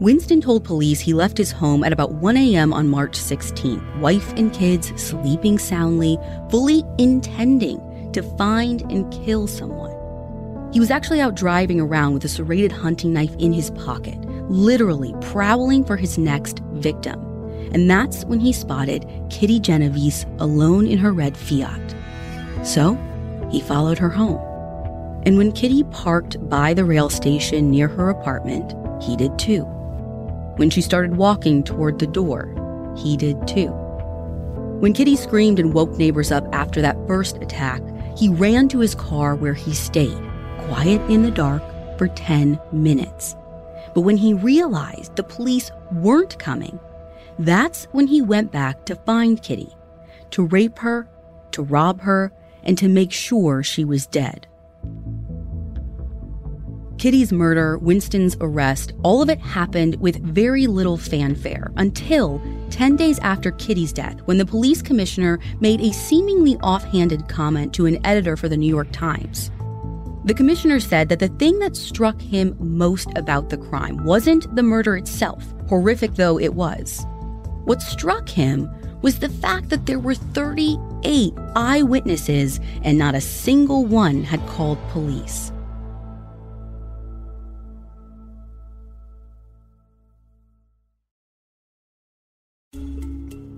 Winston 0.00 0.40
told 0.40 0.64
police 0.64 0.98
he 0.98 1.12
left 1.12 1.38
his 1.38 1.52
home 1.52 1.84
at 1.84 1.92
about 1.92 2.12
1 2.14 2.36
a.m. 2.36 2.72
on 2.72 2.88
March 2.88 3.16
16th, 3.16 4.00
wife 4.00 4.32
and 4.32 4.52
kids 4.52 4.92
sleeping 5.00 5.58
soundly, 5.60 6.18
fully 6.50 6.82
intending 6.98 7.78
to 8.12 8.22
find 8.36 8.80
and 8.90 9.12
kill 9.12 9.46
someone. 9.46 9.91
He 10.72 10.80
was 10.80 10.90
actually 10.90 11.20
out 11.20 11.34
driving 11.34 11.80
around 11.80 12.14
with 12.14 12.24
a 12.24 12.28
serrated 12.28 12.72
hunting 12.72 13.12
knife 13.12 13.34
in 13.38 13.52
his 13.52 13.70
pocket, 13.72 14.18
literally 14.48 15.14
prowling 15.20 15.84
for 15.84 15.96
his 15.96 16.16
next 16.16 16.60
victim. 16.72 17.20
And 17.74 17.90
that's 17.90 18.24
when 18.24 18.40
he 18.40 18.52
spotted 18.52 19.06
Kitty 19.28 19.60
Genovese 19.60 20.24
alone 20.38 20.86
in 20.86 20.98
her 20.98 21.12
red 21.12 21.36
Fiat. 21.36 21.94
So 22.64 22.98
he 23.50 23.60
followed 23.60 23.98
her 23.98 24.08
home. 24.08 24.40
And 25.24 25.36
when 25.36 25.52
Kitty 25.52 25.84
parked 25.84 26.48
by 26.48 26.72
the 26.72 26.84
rail 26.84 27.10
station 27.10 27.70
near 27.70 27.88
her 27.88 28.08
apartment, 28.08 28.74
he 29.02 29.14
did 29.14 29.38
too. 29.38 29.64
When 30.56 30.70
she 30.70 30.80
started 30.80 31.16
walking 31.16 31.62
toward 31.62 31.98
the 31.98 32.06
door, 32.06 32.48
he 32.96 33.16
did 33.16 33.46
too. 33.46 33.68
When 34.80 34.94
Kitty 34.94 35.16
screamed 35.16 35.58
and 35.58 35.74
woke 35.74 35.92
neighbors 35.92 36.32
up 36.32 36.46
after 36.52 36.80
that 36.80 36.96
first 37.06 37.36
attack, 37.36 37.82
he 38.16 38.28
ran 38.28 38.68
to 38.68 38.80
his 38.80 38.94
car 38.94 39.34
where 39.34 39.54
he 39.54 39.74
stayed, 39.74 40.18
quiet 40.66 41.00
in 41.10 41.22
the 41.22 41.30
dark, 41.30 41.62
for 41.98 42.08
10 42.08 42.58
minutes. 42.72 43.36
But 43.94 44.00
when 44.00 44.16
he 44.16 44.34
realized 44.34 45.14
the 45.14 45.22
police 45.22 45.70
weren't 45.92 46.38
coming, 46.38 46.80
that's 47.38 47.84
when 47.92 48.06
he 48.06 48.20
went 48.20 48.50
back 48.50 48.84
to 48.86 48.96
find 48.96 49.42
Kitty, 49.42 49.72
to 50.30 50.46
rape 50.46 50.78
her, 50.78 51.08
to 51.52 51.62
rob 51.62 52.00
her, 52.00 52.32
and 52.64 52.76
to 52.78 52.88
make 52.88 53.12
sure 53.12 53.62
she 53.62 53.84
was 53.84 54.06
dead. 54.06 54.46
Kitty's 56.98 57.32
murder, 57.32 57.78
Winston's 57.78 58.36
arrest, 58.40 58.92
all 59.02 59.22
of 59.22 59.28
it 59.28 59.40
happened 59.40 59.96
with 59.96 60.22
very 60.22 60.68
little 60.68 60.96
fanfare 60.96 61.72
until 61.76 62.40
10 62.70 62.96
days 62.96 63.18
after 63.20 63.50
Kitty's 63.50 63.92
death, 63.92 64.20
when 64.26 64.38
the 64.38 64.46
police 64.46 64.82
commissioner 64.82 65.40
made 65.60 65.80
a 65.80 65.92
seemingly 65.92 66.56
offhanded 66.58 67.28
comment 67.28 67.74
to 67.74 67.86
an 67.86 68.04
editor 68.06 68.36
for 68.36 68.48
the 68.48 68.56
New 68.56 68.68
York 68.68 68.92
Times. 68.92 69.50
The 70.24 70.34
commissioner 70.34 70.78
said 70.78 71.08
that 71.08 71.18
the 71.18 71.28
thing 71.28 71.58
that 71.58 71.74
struck 71.74 72.20
him 72.20 72.56
most 72.60 73.08
about 73.16 73.50
the 73.50 73.56
crime 73.56 74.04
wasn't 74.04 74.54
the 74.54 74.62
murder 74.62 74.96
itself, 74.96 75.42
horrific 75.68 76.14
though 76.14 76.38
it 76.38 76.54
was. 76.54 77.04
What 77.64 77.82
struck 77.82 78.28
him 78.28 78.70
was 79.02 79.18
the 79.18 79.28
fact 79.28 79.68
that 79.70 79.86
there 79.86 79.98
were 79.98 80.14
38 80.14 81.34
eyewitnesses 81.56 82.60
and 82.82 82.96
not 82.96 83.16
a 83.16 83.20
single 83.20 83.84
one 83.84 84.22
had 84.22 84.46
called 84.46 84.78
police. 84.90 85.52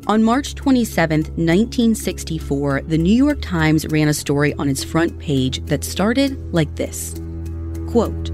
On 0.06 0.22
March 0.22 0.54
27, 0.54 1.20
1964, 1.20 2.82
the 2.82 2.98
New 2.98 3.14
York 3.14 3.40
Times 3.40 3.86
ran 3.86 4.08
a 4.08 4.12
story 4.12 4.52
on 4.54 4.68
its 4.68 4.84
front 4.84 5.18
page 5.18 5.64
that 5.64 5.82
started 5.82 6.36
like 6.52 6.74
this 6.76 7.14
Quote, 7.88 8.30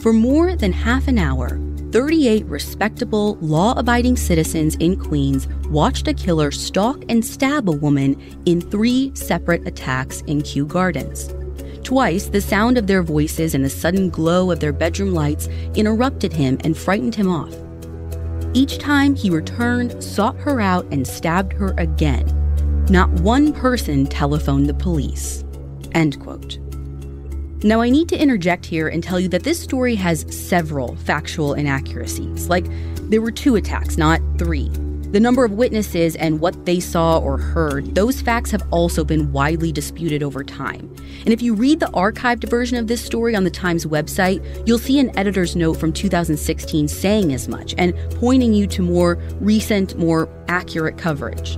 For 0.00 0.12
more 0.12 0.54
than 0.54 0.70
half 0.70 1.08
an 1.08 1.18
hour, 1.18 1.58
38 1.90 2.46
respectable, 2.46 3.36
law 3.40 3.76
abiding 3.76 4.16
citizens 4.16 4.76
in 4.76 4.94
Queens 4.94 5.48
watched 5.68 6.06
a 6.06 6.14
killer 6.14 6.52
stalk 6.52 7.02
and 7.08 7.24
stab 7.24 7.68
a 7.68 7.72
woman 7.72 8.14
in 8.46 8.60
three 8.60 9.10
separate 9.16 9.66
attacks 9.66 10.20
in 10.28 10.42
Kew 10.42 10.64
Gardens. 10.64 11.34
Twice, 11.82 12.28
the 12.28 12.40
sound 12.40 12.78
of 12.78 12.86
their 12.86 13.02
voices 13.02 13.56
and 13.56 13.64
the 13.64 13.70
sudden 13.70 14.10
glow 14.10 14.52
of 14.52 14.60
their 14.60 14.72
bedroom 14.72 15.12
lights 15.12 15.48
interrupted 15.74 16.32
him 16.32 16.56
and 16.62 16.78
frightened 16.78 17.16
him 17.16 17.28
off. 17.32 17.52
Each 18.52 18.78
time 18.78 19.14
he 19.14 19.30
returned, 19.30 20.02
sought 20.02 20.36
her 20.38 20.60
out, 20.60 20.84
and 20.90 21.06
stabbed 21.06 21.52
her 21.52 21.72
again. 21.78 22.26
Not 22.90 23.08
one 23.20 23.52
person 23.52 24.06
telephoned 24.06 24.68
the 24.68 24.74
police. 24.74 25.44
End 25.92 26.18
quote. 26.20 26.58
Now, 27.62 27.80
I 27.80 27.90
need 27.90 28.08
to 28.08 28.20
interject 28.20 28.66
here 28.66 28.88
and 28.88 29.04
tell 29.04 29.20
you 29.20 29.28
that 29.28 29.44
this 29.44 29.60
story 29.60 29.94
has 29.96 30.24
several 30.34 30.96
factual 30.96 31.54
inaccuracies. 31.54 32.48
Like, 32.48 32.66
there 33.10 33.20
were 33.20 33.30
two 33.30 33.56
attacks, 33.56 33.96
not 33.96 34.20
three. 34.38 34.70
The 35.12 35.18
number 35.18 35.44
of 35.44 35.50
witnesses 35.50 36.14
and 36.14 36.38
what 36.38 36.66
they 36.66 36.78
saw 36.78 37.18
or 37.18 37.36
heard, 37.36 37.96
those 37.96 38.20
facts 38.20 38.52
have 38.52 38.62
also 38.70 39.02
been 39.02 39.32
widely 39.32 39.72
disputed 39.72 40.22
over 40.22 40.44
time. 40.44 40.88
And 41.24 41.30
if 41.30 41.42
you 41.42 41.52
read 41.52 41.80
the 41.80 41.86
archived 41.86 42.48
version 42.48 42.78
of 42.78 42.86
this 42.86 43.04
story 43.04 43.34
on 43.34 43.42
the 43.42 43.50
Times 43.50 43.84
website, 43.86 44.40
you'll 44.68 44.78
see 44.78 45.00
an 45.00 45.10
editor's 45.18 45.56
note 45.56 45.74
from 45.74 45.92
2016 45.92 46.86
saying 46.86 47.32
as 47.32 47.48
much 47.48 47.74
and 47.76 47.92
pointing 48.20 48.54
you 48.54 48.68
to 48.68 48.82
more 48.82 49.16
recent, 49.40 49.98
more 49.98 50.28
accurate 50.46 50.96
coverage. 50.96 51.56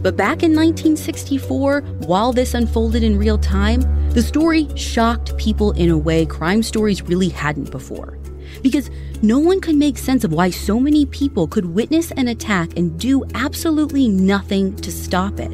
But 0.00 0.16
back 0.16 0.44
in 0.44 0.54
1964, 0.54 1.80
while 2.06 2.32
this 2.32 2.54
unfolded 2.54 3.02
in 3.02 3.18
real 3.18 3.38
time, 3.38 3.80
the 4.10 4.22
story 4.22 4.68
shocked 4.76 5.36
people 5.36 5.72
in 5.72 5.90
a 5.90 5.98
way 5.98 6.24
crime 6.24 6.62
stories 6.62 7.02
really 7.02 7.28
hadn't 7.28 7.72
before 7.72 8.16
because 8.62 8.88
no 9.22 9.38
one 9.38 9.60
could 9.60 9.74
make 9.74 9.98
sense 9.98 10.22
of 10.22 10.32
why 10.32 10.50
so 10.50 10.78
many 10.78 11.04
people 11.06 11.48
could 11.48 11.64
witness 11.66 12.12
an 12.12 12.28
attack 12.28 12.76
and 12.76 12.98
do 13.00 13.24
absolutely 13.34 14.08
nothing 14.08 14.76
to 14.76 14.92
stop 14.92 15.40
it. 15.40 15.50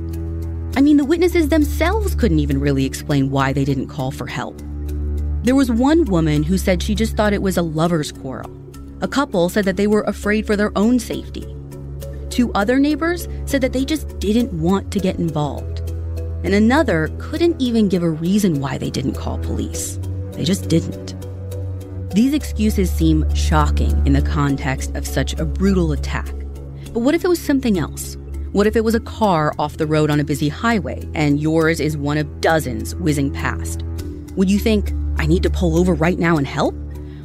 I 0.77 0.81
mean, 0.81 0.97
the 0.97 1.05
witnesses 1.05 1.49
themselves 1.49 2.15
couldn't 2.15 2.41
even 2.41 2.61
really 2.61 2.85
explain 2.85 3.31
why 3.31 3.53
they 3.53 3.65
didn't 3.65 3.89
call 3.89 4.11
for 4.11 4.27
help. 4.27 4.61
There 5.45 5.55
was 5.55 5.71
one 5.71 6.05
woman 6.05 6.43
who 6.43 6.59
said 6.59 6.83
she 6.83 6.95
just 6.95 7.17
thought 7.17 7.33
it 7.33 7.43
was 7.43 7.57
a 7.57 7.63
lover's 7.63 8.13
quarrel. 8.13 8.51
A 9.01 9.09
couple 9.09 9.49
said 9.49 9.65
that 9.65 9.77
they 9.77 9.87
were 9.87 10.03
afraid 10.03 10.47
for 10.47 10.57
their 10.57 10.77
own 10.77 10.99
safety. 10.99 11.47
Two 12.31 12.53
other 12.55 12.79
neighbors 12.79 13.29
said 13.47 13.61
that 13.61 13.73
they 13.73 13.85
just 13.85 14.19
didn't 14.19 14.53
want 14.53 14.91
to 14.93 14.99
get 14.99 15.19
involved. 15.19 15.81
And 16.45 16.53
another 16.53 17.09
couldn't 17.19 17.61
even 17.63 17.89
give 17.89 18.03
a 18.03 18.11
reason 18.11 18.61
why 18.61 18.77
they 18.77 18.91
didn't 18.91 19.15
call 19.15 19.39
police. 19.39 19.99
They 20.33 20.45
just 20.45 20.69
didn't. 20.69 21.14
These 22.15 22.33
excuses 22.33 22.93
seem 22.93 23.29
shocking 23.35 23.91
in 24.07 24.13
the 24.13 24.23
context 24.23 24.95
of 24.95 25.05
such 25.05 25.35
a 25.35 25.45
brutal 25.45 25.91
attack. 25.91 26.33
But 26.93 27.01
what 27.01 27.17
if 27.17 27.25
it 27.25 27.29
was 27.29 27.41
something 27.41 27.77
else? 27.77 28.17
What 28.53 28.69
if 28.69 28.77
it 28.77 28.85
was 28.85 28.95
a 28.95 29.01
car 29.01 29.53
off 29.59 29.79
the 29.79 29.87
road 29.89 30.11
on 30.11 30.21
a 30.21 30.25
busy 30.25 30.49
highway 30.49 31.09
and 31.15 31.41
yours 31.41 31.81
is 31.81 31.97
one 31.97 32.17
of 32.17 32.41
dozens 32.41 32.95
whizzing 32.95 33.33
past? 33.33 33.83
Would 34.37 34.49
you 34.49 34.61
think, 34.61 34.93
I 35.17 35.27
need 35.27 35.43
to 35.43 35.51
pull 35.51 35.77
over 35.77 35.93
right 35.93 36.17
now 36.17 36.37
and 36.37 36.47
help? 36.47 36.77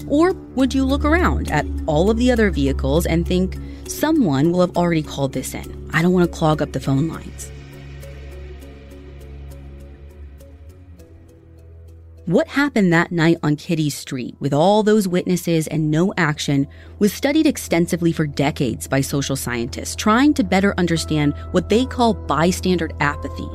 Or 0.08 0.34
would 0.55 0.74
you 0.74 0.86
look 0.86 1.05
around 1.05 1.51
at 1.51 1.67
all 1.86 2.10
of 2.10 2.17
the 2.17 2.31
other 2.31 2.50
vehicles 2.50 3.05
and 3.05 3.27
think, 3.27 3.60
someone 3.88 4.51
will 4.51 4.62
have 4.62 4.75
already 4.75 5.03
called 5.03 5.34
this 5.34 5.53
in? 5.53 5.88
I 5.93 6.01
don't 6.01 6.13
want 6.13 6.31
to 6.31 6.36
clog 6.36 6.63
up 6.63 6.72
the 6.72 6.79
phone 6.79 7.10
lines. 7.10 7.51
What 12.30 12.48
happened 12.50 12.94
that 12.94 13.12
night 13.12 13.40
on 13.42 13.56
Kitty 13.56 13.90
Street 13.90 14.36
with 14.40 14.54
all 14.54 14.84
those 14.84 15.08
witnesses 15.08 15.66
and 15.66 15.90
no 15.90 16.14
action 16.16 16.68
was 17.00 17.12
studied 17.12 17.48
extensively 17.48 18.12
for 18.12 18.28
decades 18.28 18.88
by 18.88 19.02
social 19.02 19.36
scientists 19.36 19.96
trying 19.96 20.36
to 20.36 20.44
better 20.44 20.76
understand 20.78 21.34
what 21.54 21.70
they 21.70 21.88
call 21.88 22.14
bystander 22.14 22.92
apathy. 23.00 23.50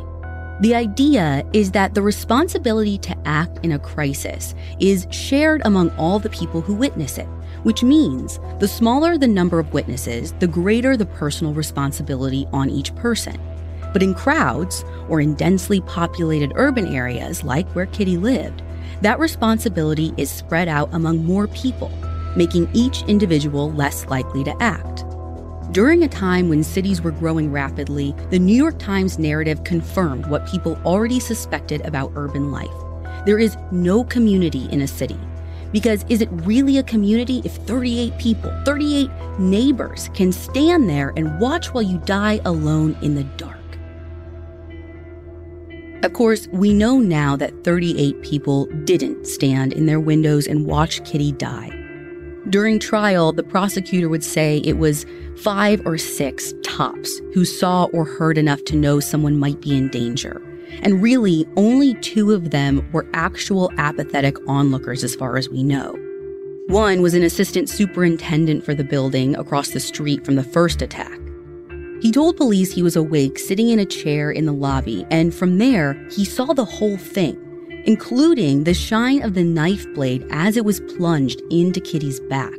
The 0.60 0.74
idea 0.74 1.48
is 1.52 1.70
that 1.70 1.94
the 1.94 2.02
responsibility 2.02 2.98
to 2.98 3.16
act 3.24 3.64
in 3.64 3.70
a 3.70 3.78
crisis 3.78 4.56
is 4.80 5.06
shared 5.12 5.62
among 5.64 5.90
all 5.90 6.18
the 6.18 6.30
people 6.30 6.60
who 6.60 6.74
witness 6.74 7.16
it, 7.16 7.28
which 7.62 7.84
means 7.84 8.40
the 8.58 8.66
smaller 8.66 9.16
the 9.16 9.28
number 9.28 9.60
of 9.60 9.72
witnesses, 9.72 10.32
the 10.40 10.48
greater 10.48 10.96
the 10.96 11.06
personal 11.06 11.54
responsibility 11.54 12.48
on 12.52 12.68
each 12.70 12.92
person. 12.96 13.40
But 13.92 14.02
in 14.02 14.12
crowds, 14.12 14.84
or 15.08 15.20
in 15.20 15.34
densely 15.34 15.80
populated 15.82 16.50
urban 16.56 16.92
areas 16.92 17.44
like 17.44 17.68
where 17.76 17.86
Kitty 17.86 18.16
lived, 18.16 18.63
that 19.02 19.18
responsibility 19.18 20.12
is 20.16 20.30
spread 20.30 20.68
out 20.68 20.88
among 20.92 21.24
more 21.24 21.48
people, 21.48 21.90
making 22.36 22.68
each 22.72 23.02
individual 23.02 23.72
less 23.72 24.06
likely 24.06 24.44
to 24.44 24.62
act. 24.62 25.04
During 25.72 26.04
a 26.04 26.08
time 26.08 26.48
when 26.48 26.62
cities 26.62 27.02
were 27.02 27.10
growing 27.10 27.50
rapidly, 27.50 28.14
the 28.30 28.38
New 28.38 28.54
York 28.54 28.78
Times 28.78 29.18
narrative 29.18 29.64
confirmed 29.64 30.26
what 30.26 30.46
people 30.46 30.78
already 30.84 31.18
suspected 31.18 31.80
about 31.86 32.12
urban 32.14 32.52
life. 32.52 32.70
There 33.26 33.38
is 33.38 33.56
no 33.72 34.04
community 34.04 34.68
in 34.70 34.82
a 34.82 34.86
city. 34.86 35.18
Because 35.72 36.04
is 36.08 36.20
it 36.20 36.28
really 36.30 36.78
a 36.78 36.84
community 36.84 37.42
if 37.44 37.56
38 37.56 38.16
people, 38.18 38.52
38 38.64 39.10
neighbors 39.40 40.08
can 40.14 40.30
stand 40.30 40.88
there 40.88 41.12
and 41.16 41.40
watch 41.40 41.74
while 41.74 41.82
you 41.82 41.98
die 41.98 42.40
alone 42.44 42.96
in 43.02 43.16
the 43.16 43.24
dark? 43.24 43.63
Of 46.04 46.12
course, 46.12 46.48
we 46.48 46.74
know 46.74 46.98
now 46.98 47.34
that 47.36 47.64
38 47.64 48.20
people 48.20 48.66
didn't 48.84 49.26
stand 49.26 49.72
in 49.72 49.86
their 49.86 49.98
windows 49.98 50.46
and 50.46 50.66
watch 50.66 51.02
Kitty 51.04 51.32
die. 51.32 51.70
During 52.50 52.78
trial, 52.78 53.32
the 53.32 53.42
prosecutor 53.42 54.10
would 54.10 54.22
say 54.22 54.58
it 54.66 54.76
was 54.76 55.06
five 55.38 55.80
or 55.86 55.96
six 55.96 56.52
tops 56.62 57.22
who 57.32 57.46
saw 57.46 57.84
or 57.84 58.04
heard 58.04 58.36
enough 58.36 58.62
to 58.64 58.76
know 58.76 59.00
someone 59.00 59.38
might 59.38 59.62
be 59.62 59.74
in 59.74 59.88
danger. 59.88 60.42
And 60.82 61.02
really, 61.02 61.46
only 61.56 61.94
two 61.94 62.32
of 62.32 62.50
them 62.50 62.86
were 62.92 63.06
actual 63.14 63.72
apathetic 63.78 64.36
onlookers 64.46 65.04
as 65.04 65.14
far 65.14 65.38
as 65.38 65.48
we 65.48 65.62
know. 65.62 65.98
One 66.66 67.00
was 67.00 67.14
an 67.14 67.22
assistant 67.22 67.70
superintendent 67.70 68.62
for 68.62 68.74
the 68.74 68.84
building 68.84 69.36
across 69.36 69.70
the 69.70 69.80
street 69.80 70.22
from 70.22 70.36
the 70.36 70.44
first 70.44 70.82
attack. 70.82 71.18
He 72.04 72.12
told 72.12 72.36
police 72.36 72.70
he 72.70 72.82
was 72.82 72.96
awake 72.96 73.38
sitting 73.38 73.70
in 73.70 73.78
a 73.78 73.86
chair 73.86 74.30
in 74.30 74.44
the 74.44 74.52
lobby, 74.52 75.06
and 75.10 75.34
from 75.34 75.56
there, 75.56 75.94
he 76.10 76.26
saw 76.26 76.52
the 76.52 76.62
whole 76.62 76.98
thing, 76.98 77.34
including 77.86 78.64
the 78.64 78.74
shine 78.74 79.22
of 79.22 79.32
the 79.32 79.42
knife 79.42 79.86
blade 79.94 80.26
as 80.28 80.58
it 80.58 80.66
was 80.66 80.80
plunged 80.80 81.40
into 81.50 81.80
Kitty's 81.80 82.20
back. 82.20 82.52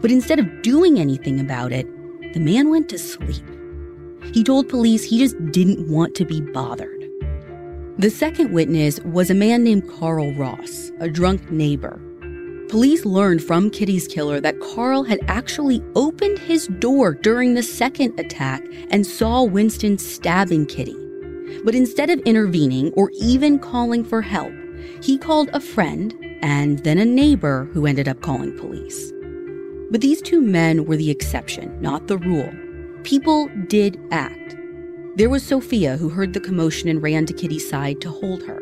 But 0.00 0.10
instead 0.10 0.38
of 0.38 0.62
doing 0.62 0.98
anything 0.98 1.38
about 1.38 1.70
it, 1.70 1.86
the 2.32 2.40
man 2.40 2.70
went 2.70 2.88
to 2.88 2.98
sleep. 2.98 3.44
He 4.32 4.42
told 4.42 4.70
police 4.70 5.04
he 5.04 5.18
just 5.18 5.36
didn't 5.52 5.90
want 5.90 6.14
to 6.14 6.24
be 6.24 6.40
bothered. 6.40 7.10
The 7.98 8.08
second 8.08 8.54
witness 8.54 8.98
was 9.00 9.28
a 9.28 9.34
man 9.34 9.64
named 9.64 9.86
Carl 9.86 10.32
Ross, 10.32 10.90
a 10.98 11.10
drunk 11.10 11.50
neighbor. 11.50 12.00
Police 12.68 13.04
learned 13.04 13.44
from 13.44 13.70
Kitty's 13.70 14.08
killer 14.08 14.40
that 14.40 14.58
Carl 14.58 15.04
had 15.04 15.20
actually 15.28 15.80
opened 15.94 16.38
his 16.40 16.66
door 16.66 17.14
during 17.14 17.54
the 17.54 17.62
second 17.62 18.18
attack 18.18 18.64
and 18.90 19.06
saw 19.06 19.44
Winston 19.44 19.98
stabbing 19.98 20.66
Kitty. 20.66 20.96
But 21.64 21.76
instead 21.76 22.10
of 22.10 22.18
intervening 22.20 22.92
or 22.94 23.12
even 23.14 23.60
calling 23.60 24.04
for 24.04 24.20
help, 24.20 24.52
he 25.00 25.16
called 25.16 25.48
a 25.52 25.60
friend 25.60 26.12
and 26.42 26.80
then 26.80 26.98
a 26.98 27.04
neighbor 27.04 27.68
who 27.72 27.86
ended 27.86 28.08
up 28.08 28.20
calling 28.20 28.58
police. 28.58 29.12
But 29.92 30.00
these 30.00 30.20
two 30.20 30.42
men 30.42 30.86
were 30.86 30.96
the 30.96 31.10
exception, 31.10 31.80
not 31.80 32.08
the 32.08 32.18
rule. 32.18 32.52
People 33.04 33.48
did 33.68 33.96
act. 34.10 34.56
There 35.14 35.30
was 35.30 35.44
Sophia, 35.44 35.96
who 35.96 36.08
heard 36.08 36.32
the 36.32 36.40
commotion 36.40 36.88
and 36.88 37.00
ran 37.00 37.26
to 37.26 37.32
Kitty's 37.32 37.68
side 37.68 38.00
to 38.00 38.10
hold 38.10 38.42
her. 38.42 38.60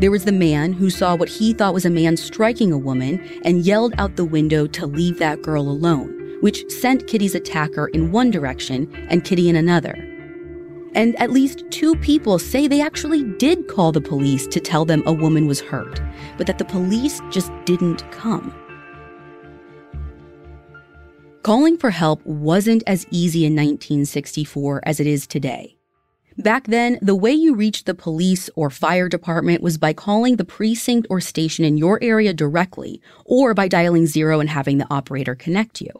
There 0.00 0.12
was 0.12 0.24
the 0.24 0.32
man 0.32 0.74
who 0.74 0.90
saw 0.90 1.16
what 1.16 1.28
he 1.28 1.52
thought 1.52 1.74
was 1.74 1.84
a 1.84 1.90
man 1.90 2.16
striking 2.16 2.70
a 2.70 2.78
woman 2.78 3.18
and 3.44 3.66
yelled 3.66 3.94
out 3.98 4.14
the 4.14 4.24
window 4.24 4.68
to 4.68 4.86
leave 4.86 5.18
that 5.18 5.42
girl 5.42 5.68
alone, 5.68 6.38
which 6.40 6.70
sent 6.70 7.08
Kitty's 7.08 7.34
attacker 7.34 7.88
in 7.88 8.12
one 8.12 8.30
direction 8.30 8.94
and 9.10 9.24
Kitty 9.24 9.48
in 9.48 9.56
another. 9.56 9.94
And 10.94 11.20
at 11.20 11.32
least 11.32 11.64
two 11.70 11.96
people 11.96 12.38
say 12.38 12.68
they 12.68 12.80
actually 12.80 13.24
did 13.24 13.66
call 13.66 13.90
the 13.90 14.00
police 14.00 14.46
to 14.46 14.60
tell 14.60 14.84
them 14.84 15.02
a 15.04 15.12
woman 15.12 15.48
was 15.48 15.60
hurt, 15.60 16.00
but 16.36 16.46
that 16.46 16.58
the 16.58 16.64
police 16.64 17.20
just 17.30 17.50
didn't 17.64 18.08
come. 18.12 18.54
Calling 21.42 21.76
for 21.76 21.90
help 21.90 22.24
wasn't 22.24 22.84
as 22.86 23.04
easy 23.10 23.44
in 23.44 23.52
1964 23.54 24.80
as 24.84 25.00
it 25.00 25.08
is 25.08 25.26
today. 25.26 25.77
Back 26.38 26.68
then, 26.68 27.00
the 27.02 27.16
way 27.16 27.32
you 27.32 27.56
reached 27.56 27.86
the 27.86 27.96
police 27.96 28.48
or 28.54 28.70
fire 28.70 29.08
department 29.08 29.60
was 29.60 29.76
by 29.76 29.92
calling 29.92 30.36
the 30.36 30.44
precinct 30.44 31.08
or 31.10 31.20
station 31.20 31.64
in 31.64 31.76
your 31.76 31.98
area 32.00 32.32
directly, 32.32 33.02
or 33.24 33.54
by 33.54 33.66
dialing 33.66 34.06
zero 34.06 34.38
and 34.38 34.48
having 34.48 34.78
the 34.78 34.86
operator 34.88 35.34
connect 35.34 35.80
you. 35.80 35.90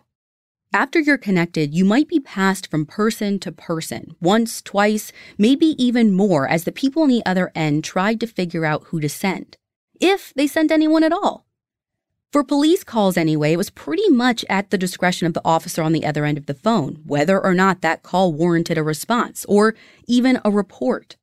After 0.72 1.01
you're 1.01 1.18
connected, 1.18 1.74
you 1.74 1.85
might 1.85 2.07
be 2.07 2.20
passed 2.20 2.70
from 2.70 2.87
person 2.87 3.40
to 3.40 3.51
person, 3.51 4.14
once, 4.20 4.62
twice, 4.62 5.11
maybe 5.38 5.74
even 5.83 6.12
more, 6.12 6.46
as 6.46 6.62
the 6.62 6.70
people 6.70 7.03
on 7.03 7.09
the 7.09 7.27
other 7.27 7.51
end 7.57 7.83
tried 7.83 8.20
to 8.20 8.29
figure 8.29 8.64
out 8.64 8.85
who 8.85 9.01
to 9.01 9.09
send. 9.09 9.57
If 10.01 10.33
they 10.35 10.46
sent 10.46 10.70
anyone 10.70 11.03
at 11.03 11.12
all. 11.12 11.48
For 12.31 12.45
police 12.45 12.85
calls, 12.85 13.17
anyway, 13.17 13.55
it 13.55 13.57
was 13.57 13.71
pretty 13.71 14.11
much 14.11 14.45
at 14.51 14.69
the 14.69 14.77
discretion 14.77 15.27
of 15.27 15.33
the 15.33 15.41
officer 15.47 15.83
on 15.83 15.93
the 15.93 16.05
other 16.05 16.27
end 16.27 16.37
of 16.37 16.45
the 16.45 16.53
phone, 16.53 17.01
whether 17.07 17.43
or 17.43 17.55
not 17.55 17.81
that 17.81 18.03
call 18.03 18.35
warranted 18.35 18.77
a 18.77 18.83
response 18.83 19.47
or 19.49 19.75
even 20.07 20.38
a 20.45 20.51
report. 20.51 21.17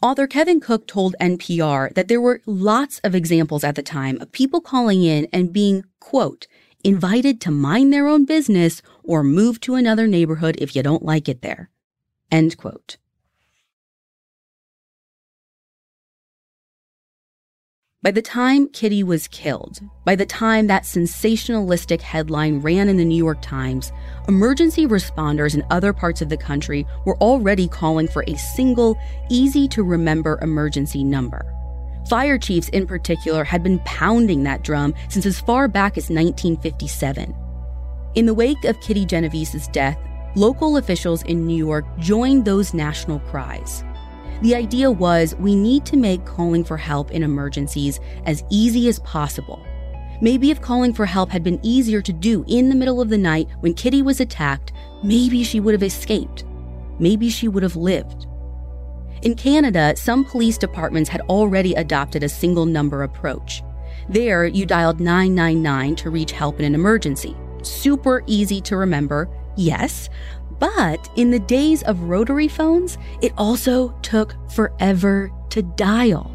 Author 0.00 0.28
Kevin 0.28 0.60
Cook 0.60 0.86
told 0.86 1.16
NPR 1.20 1.92
that 1.94 2.06
there 2.06 2.20
were 2.20 2.40
lots 2.46 3.00
of 3.00 3.16
examples 3.16 3.64
at 3.64 3.74
the 3.74 3.82
time 3.82 4.20
of 4.20 4.30
people 4.30 4.60
calling 4.60 5.02
in 5.02 5.26
and 5.32 5.52
being, 5.52 5.84
quote, 5.98 6.46
invited 6.84 7.40
to 7.40 7.50
mind 7.50 7.92
their 7.92 8.06
own 8.06 8.24
business 8.24 8.80
or 9.02 9.24
move 9.24 9.58
to 9.60 9.74
another 9.74 10.06
neighborhood 10.06 10.56
if 10.58 10.76
you 10.76 10.84
don't 10.84 11.04
like 11.04 11.28
it 11.28 11.42
there, 11.42 11.68
end 12.30 12.56
quote. 12.56 12.96
By 18.02 18.10
the 18.10 18.20
time 18.20 18.68
Kitty 18.70 19.04
was 19.04 19.28
killed, 19.28 19.78
by 20.04 20.16
the 20.16 20.26
time 20.26 20.66
that 20.66 20.82
sensationalistic 20.82 22.00
headline 22.00 22.58
ran 22.58 22.88
in 22.88 22.96
the 22.96 23.04
New 23.04 23.16
York 23.16 23.40
Times, 23.42 23.92
emergency 24.26 24.88
responders 24.88 25.54
in 25.54 25.64
other 25.70 25.92
parts 25.92 26.20
of 26.20 26.28
the 26.28 26.36
country 26.36 26.84
were 27.06 27.16
already 27.18 27.68
calling 27.68 28.08
for 28.08 28.24
a 28.26 28.34
single, 28.34 28.98
easy 29.30 29.68
to 29.68 29.84
remember 29.84 30.40
emergency 30.42 31.04
number. 31.04 31.46
Fire 32.08 32.38
chiefs, 32.38 32.68
in 32.70 32.88
particular, 32.88 33.44
had 33.44 33.62
been 33.62 33.78
pounding 33.84 34.42
that 34.42 34.64
drum 34.64 34.94
since 35.08 35.24
as 35.24 35.38
far 35.38 35.68
back 35.68 35.96
as 35.96 36.10
1957. 36.10 37.32
In 38.16 38.26
the 38.26 38.34
wake 38.34 38.64
of 38.64 38.80
Kitty 38.80 39.06
Genovese's 39.06 39.68
death, 39.68 39.96
local 40.34 40.76
officials 40.76 41.22
in 41.22 41.46
New 41.46 41.56
York 41.56 41.84
joined 42.00 42.46
those 42.46 42.74
national 42.74 43.20
cries. 43.20 43.84
The 44.42 44.56
idea 44.56 44.90
was 44.90 45.36
we 45.36 45.54
need 45.54 45.86
to 45.86 45.96
make 45.96 46.24
calling 46.24 46.64
for 46.64 46.76
help 46.76 47.12
in 47.12 47.22
emergencies 47.22 48.00
as 48.26 48.42
easy 48.50 48.88
as 48.88 48.98
possible. 48.98 49.64
Maybe 50.20 50.50
if 50.50 50.60
calling 50.60 50.92
for 50.92 51.06
help 51.06 51.30
had 51.30 51.44
been 51.44 51.60
easier 51.62 52.02
to 52.02 52.12
do 52.12 52.44
in 52.48 52.68
the 52.68 52.74
middle 52.74 53.00
of 53.00 53.08
the 53.08 53.18
night 53.18 53.48
when 53.60 53.72
Kitty 53.72 54.02
was 54.02 54.18
attacked, 54.18 54.72
maybe 55.04 55.44
she 55.44 55.60
would 55.60 55.74
have 55.74 55.82
escaped. 55.84 56.44
Maybe 56.98 57.28
she 57.28 57.46
would 57.46 57.62
have 57.62 57.76
lived. 57.76 58.26
In 59.22 59.36
Canada, 59.36 59.94
some 59.96 60.24
police 60.24 60.58
departments 60.58 61.08
had 61.08 61.20
already 61.22 61.74
adopted 61.74 62.24
a 62.24 62.28
single 62.28 62.66
number 62.66 63.04
approach. 63.04 63.62
There, 64.08 64.44
you 64.44 64.66
dialed 64.66 64.98
999 64.98 65.94
to 65.96 66.10
reach 66.10 66.32
help 66.32 66.58
in 66.58 66.64
an 66.64 66.74
emergency. 66.74 67.36
Super 67.62 68.24
easy 68.26 68.60
to 68.62 68.76
remember, 68.76 69.28
yes, 69.56 70.08
but 70.62 71.10
in 71.16 71.32
the 71.32 71.40
days 71.40 71.82
of 71.82 72.04
rotary 72.04 72.46
phones, 72.46 72.96
it 73.20 73.32
also 73.36 73.88
took 74.00 74.36
forever 74.52 75.28
to 75.50 75.60
dial. 75.60 76.30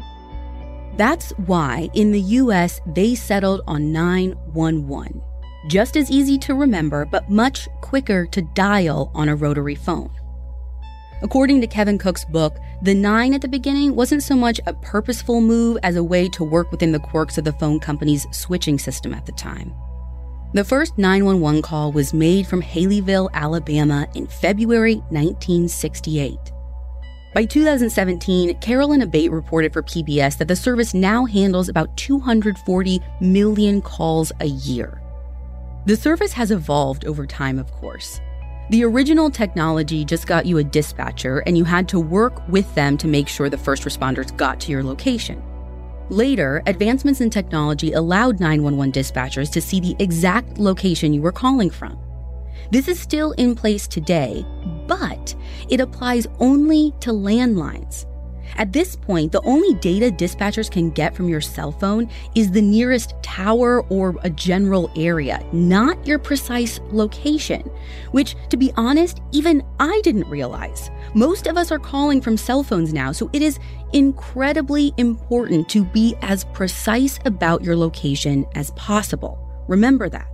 That's 0.98 1.30
why 1.46 1.88
in 1.94 2.12
the 2.12 2.20
US 2.20 2.78
they 2.94 3.14
settled 3.14 3.62
on 3.66 3.90
911. 3.90 5.22
Just 5.66 5.96
as 5.96 6.10
easy 6.10 6.36
to 6.40 6.54
remember, 6.54 7.06
but 7.06 7.30
much 7.30 7.70
quicker 7.80 8.26
to 8.26 8.42
dial 8.54 9.10
on 9.14 9.30
a 9.30 9.34
rotary 9.34 9.74
phone. 9.74 10.10
According 11.22 11.62
to 11.62 11.66
Kevin 11.66 11.96
Cook's 11.96 12.26
book, 12.26 12.58
the 12.82 12.92
9 12.92 13.32
at 13.32 13.40
the 13.40 13.48
beginning 13.48 13.96
wasn't 13.96 14.22
so 14.22 14.36
much 14.36 14.60
a 14.66 14.74
purposeful 14.74 15.40
move 15.40 15.78
as 15.82 15.96
a 15.96 16.04
way 16.04 16.28
to 16.28 16.44
work 16.44 16.70
within 16.70 16.92
the 16.92 17.00
quirks 17.00 17.38
of 17.38 17.44
the 17.44 17.52
phone 17.54 17.80
company's 17.80 18.26
switching 18.30 18.78
system 18.78 19.14
at 19.14 19.24
the 19.24 19.32
time. 19.32 19.72
The 20.54 20.64
first 20.64 20.96
911 20.96 21.60
call 21.60 21.92
was 21.92 22.14
made 22.14 22.46
from 22.46 22.62
Haleyville, 22.62 23.28
Alabama 23.34 24.08
in 24.14 24.26
February 24.26 24.94
1968. 25.10 26.38
By 27.34 27.44
2017, 27.44 28.58
Carolyn 28.60 29.02
Abate 29.02 29.30
reported 29.30 29.74
for 29.74 29.82
PBS 29.82 30.38
that 30.38 30.48
the 30.48 30.56
service 30.56 30.94
now 30.94 31.26
handles 31.26 31.68
about 31.68 31.94
240 31.98 32.98
million 33.20 33.82
calls 33.82 34.32
a 34.40 34.46
year. 34.46 35.02
The 35.84 35.96
service 35.96 36.32
has 36.32 36.50
evolved 36.50 37.04
over 37.04 37.26
time, 37.26 37.58
of 37.58 37.70
course. 37.70 38.18
The 38.70 38.84
original 38.84 39.30
technology 39.30 40.02
just 40.02 40.26
got 40.26 40.46
you 40.46 40.56
a 40.56 40.64
dispatcher, 40.64 41.40
and 41.40 41.58
you 41.58 41.64
had 41.64 41.86
to 41.90 42.00
work 42.00 42.48
with 42.48 42.74
them 42.74 42.96
to 42.98 43.06
make 43.06 43.28
sure 43.28 43.50
the 43.50 43.58
first 43.58 43.82
responders 43.82 44.34
got 44.34 44.60
to 44.60 44.72
your 44.72 44.82
location. 44.82 45.42
Later, 46.10 46.62
advancements 46.66 47.20
in 47.20 47.28
technology 47.28 47.92
allowed 47.92 48.40
911 48.40 48.92
dispatchers 48.92 49.50
to 49.52 49.60
see 49.60 49.78
the 49.78 49.94
exact 49.98 50.58
location 50.58 51.12
you 51.12 51.20
were 51.20 51.32
calling 51.32 51.68
from. 51.68 51.98
This 52.70 52.88
is 52.88 52.98
still 52.98 53.32
in 53.32 53.54
place 53.54 53.86
today, 53.86 54.44
but 54.86 55.34
it 55.68 55.80
applies 55.80 56.26
only 56.38 56.94
to 57.00 57.10
landlines. 57.10 58.06
At 58.58 58.72
this 58.72 58.96
point, 58.96 59.30
the 59.30 59.40
only 59.42 59.74
data 59.74 60.10
dispatchers 60.10 60.68
can 60.68 60.90
get 60.90 61.14
from 61.14 61.28
your 61.28 61.40
cell 61.40 61.70
phone 61.70 62.10
is 62.34 62.50
the 62.50 62.60
nearest 62.60 63.14
tower 63.22 63.82
or 63.84 64.16
a 64.24 64.30
general 64.30 64.90
area, 64.96 65.40
not 65.52 66.04
your 66.04 66.18
precise 66.18 66.80
location. 66.90 67.62
Which, 68.10 68.34
to 68.50 68.56
be 68.56 68.72
honest, 68.76 69.20
even 69.30 69.62
I 69.78 70.00
didn't 70.02 70.28
realize. 70.28 70.90
Most 71.14 71.46
of 71.46 71.56
us 71.56 71.70
are 71.70 71.78
calling 71.78 72.20
from 72.20 72.36
cell 72.36 72.64
phones 72.64 72.92
now, 72.92 73.12
so 73.12 73.30
it 73.32 73.42
is 73.42 73.60
incredibly 73.92 74.92
important 74.96 75.68
to 75.68 75.84
be 75.84 76.16
as 76.22 76.44
precise 76.46 77.20
about 77.24 77.62
your 77.62 77.76
location 77.76 78.44
as 78.56 78.72
possible. 78.72 79.38
Remember 79.68 80.08
that. 80.08 80.26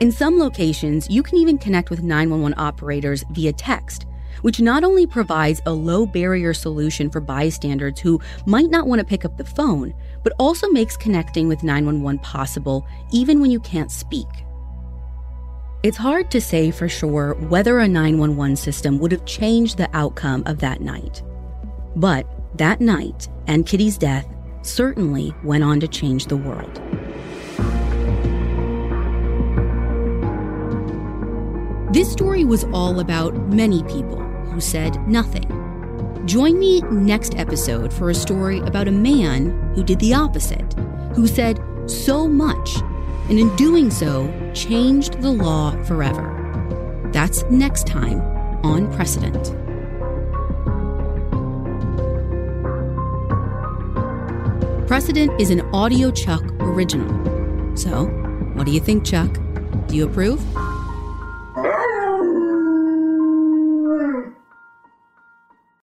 In 0.00 0.10
some 0.10 0.38
locations, 0.38 1.08
you 1.10 1.22
can 1.22 1.36
even 1.36 1.58
connect 1.58 1.90
with 1.90 2.02
911 2.02 2.54
operators 2.58 3.24
via 3.30 3.52
text 3.52 4.06
which 4.42 4.60
not 4.60 4.84
only 4.84 5.06
provides 5.06 5.60
a 5.66 5.72
low 5.72 6.06
barrier 6.06 6.54
solution 6.54 7.10
for 7.10 7.20
bystanders 7.20 7.98
who 7.98 8.20
might 8.46 8.70
not 8.70 8.86
want 8.86 8.98
to 8.98 9.04
pick 9.04 9.24
up 9.24 9.36
the 9.36 9.44
phone, 9.44 9.94
but 10.22 10.32
also 10.38 10.68
makes 10.68 10.96
connecting 10.96 11.48
with 11.48 11.62
911 11.62 12.18
possible 12.20 12.86
even 13.12 13.40
when 13.40 13.50
you 13.50 13.60
can't 13.60 13.90
speak. 13.90 14.28
It's 15.82 15.96
hard 15.96 16.30
to 16.32 16.40
say 16.40 16.70
for 16.70 16.88
sure 16.88 17.34
whether 17.34 17.78
a 17.78 17.86
911 17.86 18.56
system 18.56 18.98
would 18.98 19.12
have 19.12 19.24
changed 19.24 19.76
the 19.76 19.88
outcome 19.96 20.42
of 20.46 20.58
that 20.58 20.80
night. 20.80 21.22
But 21.94 22.26
that 22.58 22.80
night 22.80 23.28
and 23.46 23.66
Kitty's 23.66 23.96
death 23.96 24.26
certainly 24.62 25.32
went 25.44 25.62
on 25.62 25.78
to 25.80 25.88
change 25.88 26.26
the 26.26 26.36
world. 26.36 26.82
This 31.92 32.10
story 32.10 32.44
was 32.44 32.64
all 32.72 32.98
about 33.00 33.34
many 33.48 33.82
people 33.84 34.25
who 34.56 34.60
said 34.62 35.06
nothing. 35.06 35.44
Join 36.24 36.58
me 36.58 36.80
next 36.90 37.36
episode 37.36 37.92
for 37.92 38.08
a 38.08 38.14
story 38.14 38.60
about 38.60 38.88
a 38.88 38.90
man 38.90 39.50
who 39.74 39.84
did 39.84 39.98
the 39.98 40.14
opposite, 40.14 40.72
who 41.14 41.26
said 41.26 41.62
so 41.84 42.26
much, 42.26 42.78
and 43.28 43.38
in 43.38 43.54
doing 43.56 43.90
so, 43.90 44.32
changed 44.54 45.20
the 45.20 45.30
law 45.30 45.72
forever. 45.84 47.10
That's 47.12 47.42
next 47.50 47.86
time 47.86 48.22
on 48.64 48.90
Precedent. 48.94 49.44
Precedent 54.88 55.38
is 55.38 55.50
an 55.50 55.60
Audio 55.74 56.10
Chuck 56.10 56.42
original. 56.60 57.76
So, 57.76 58.06
what 58.54 58.64
do 58.64 58.72
you 58.72 58.80
think, 58.80 59.04
Chuck? 59.04 59.38
Do 59.86 59.96
you 59.96 60.06
approve? 60.06 60.42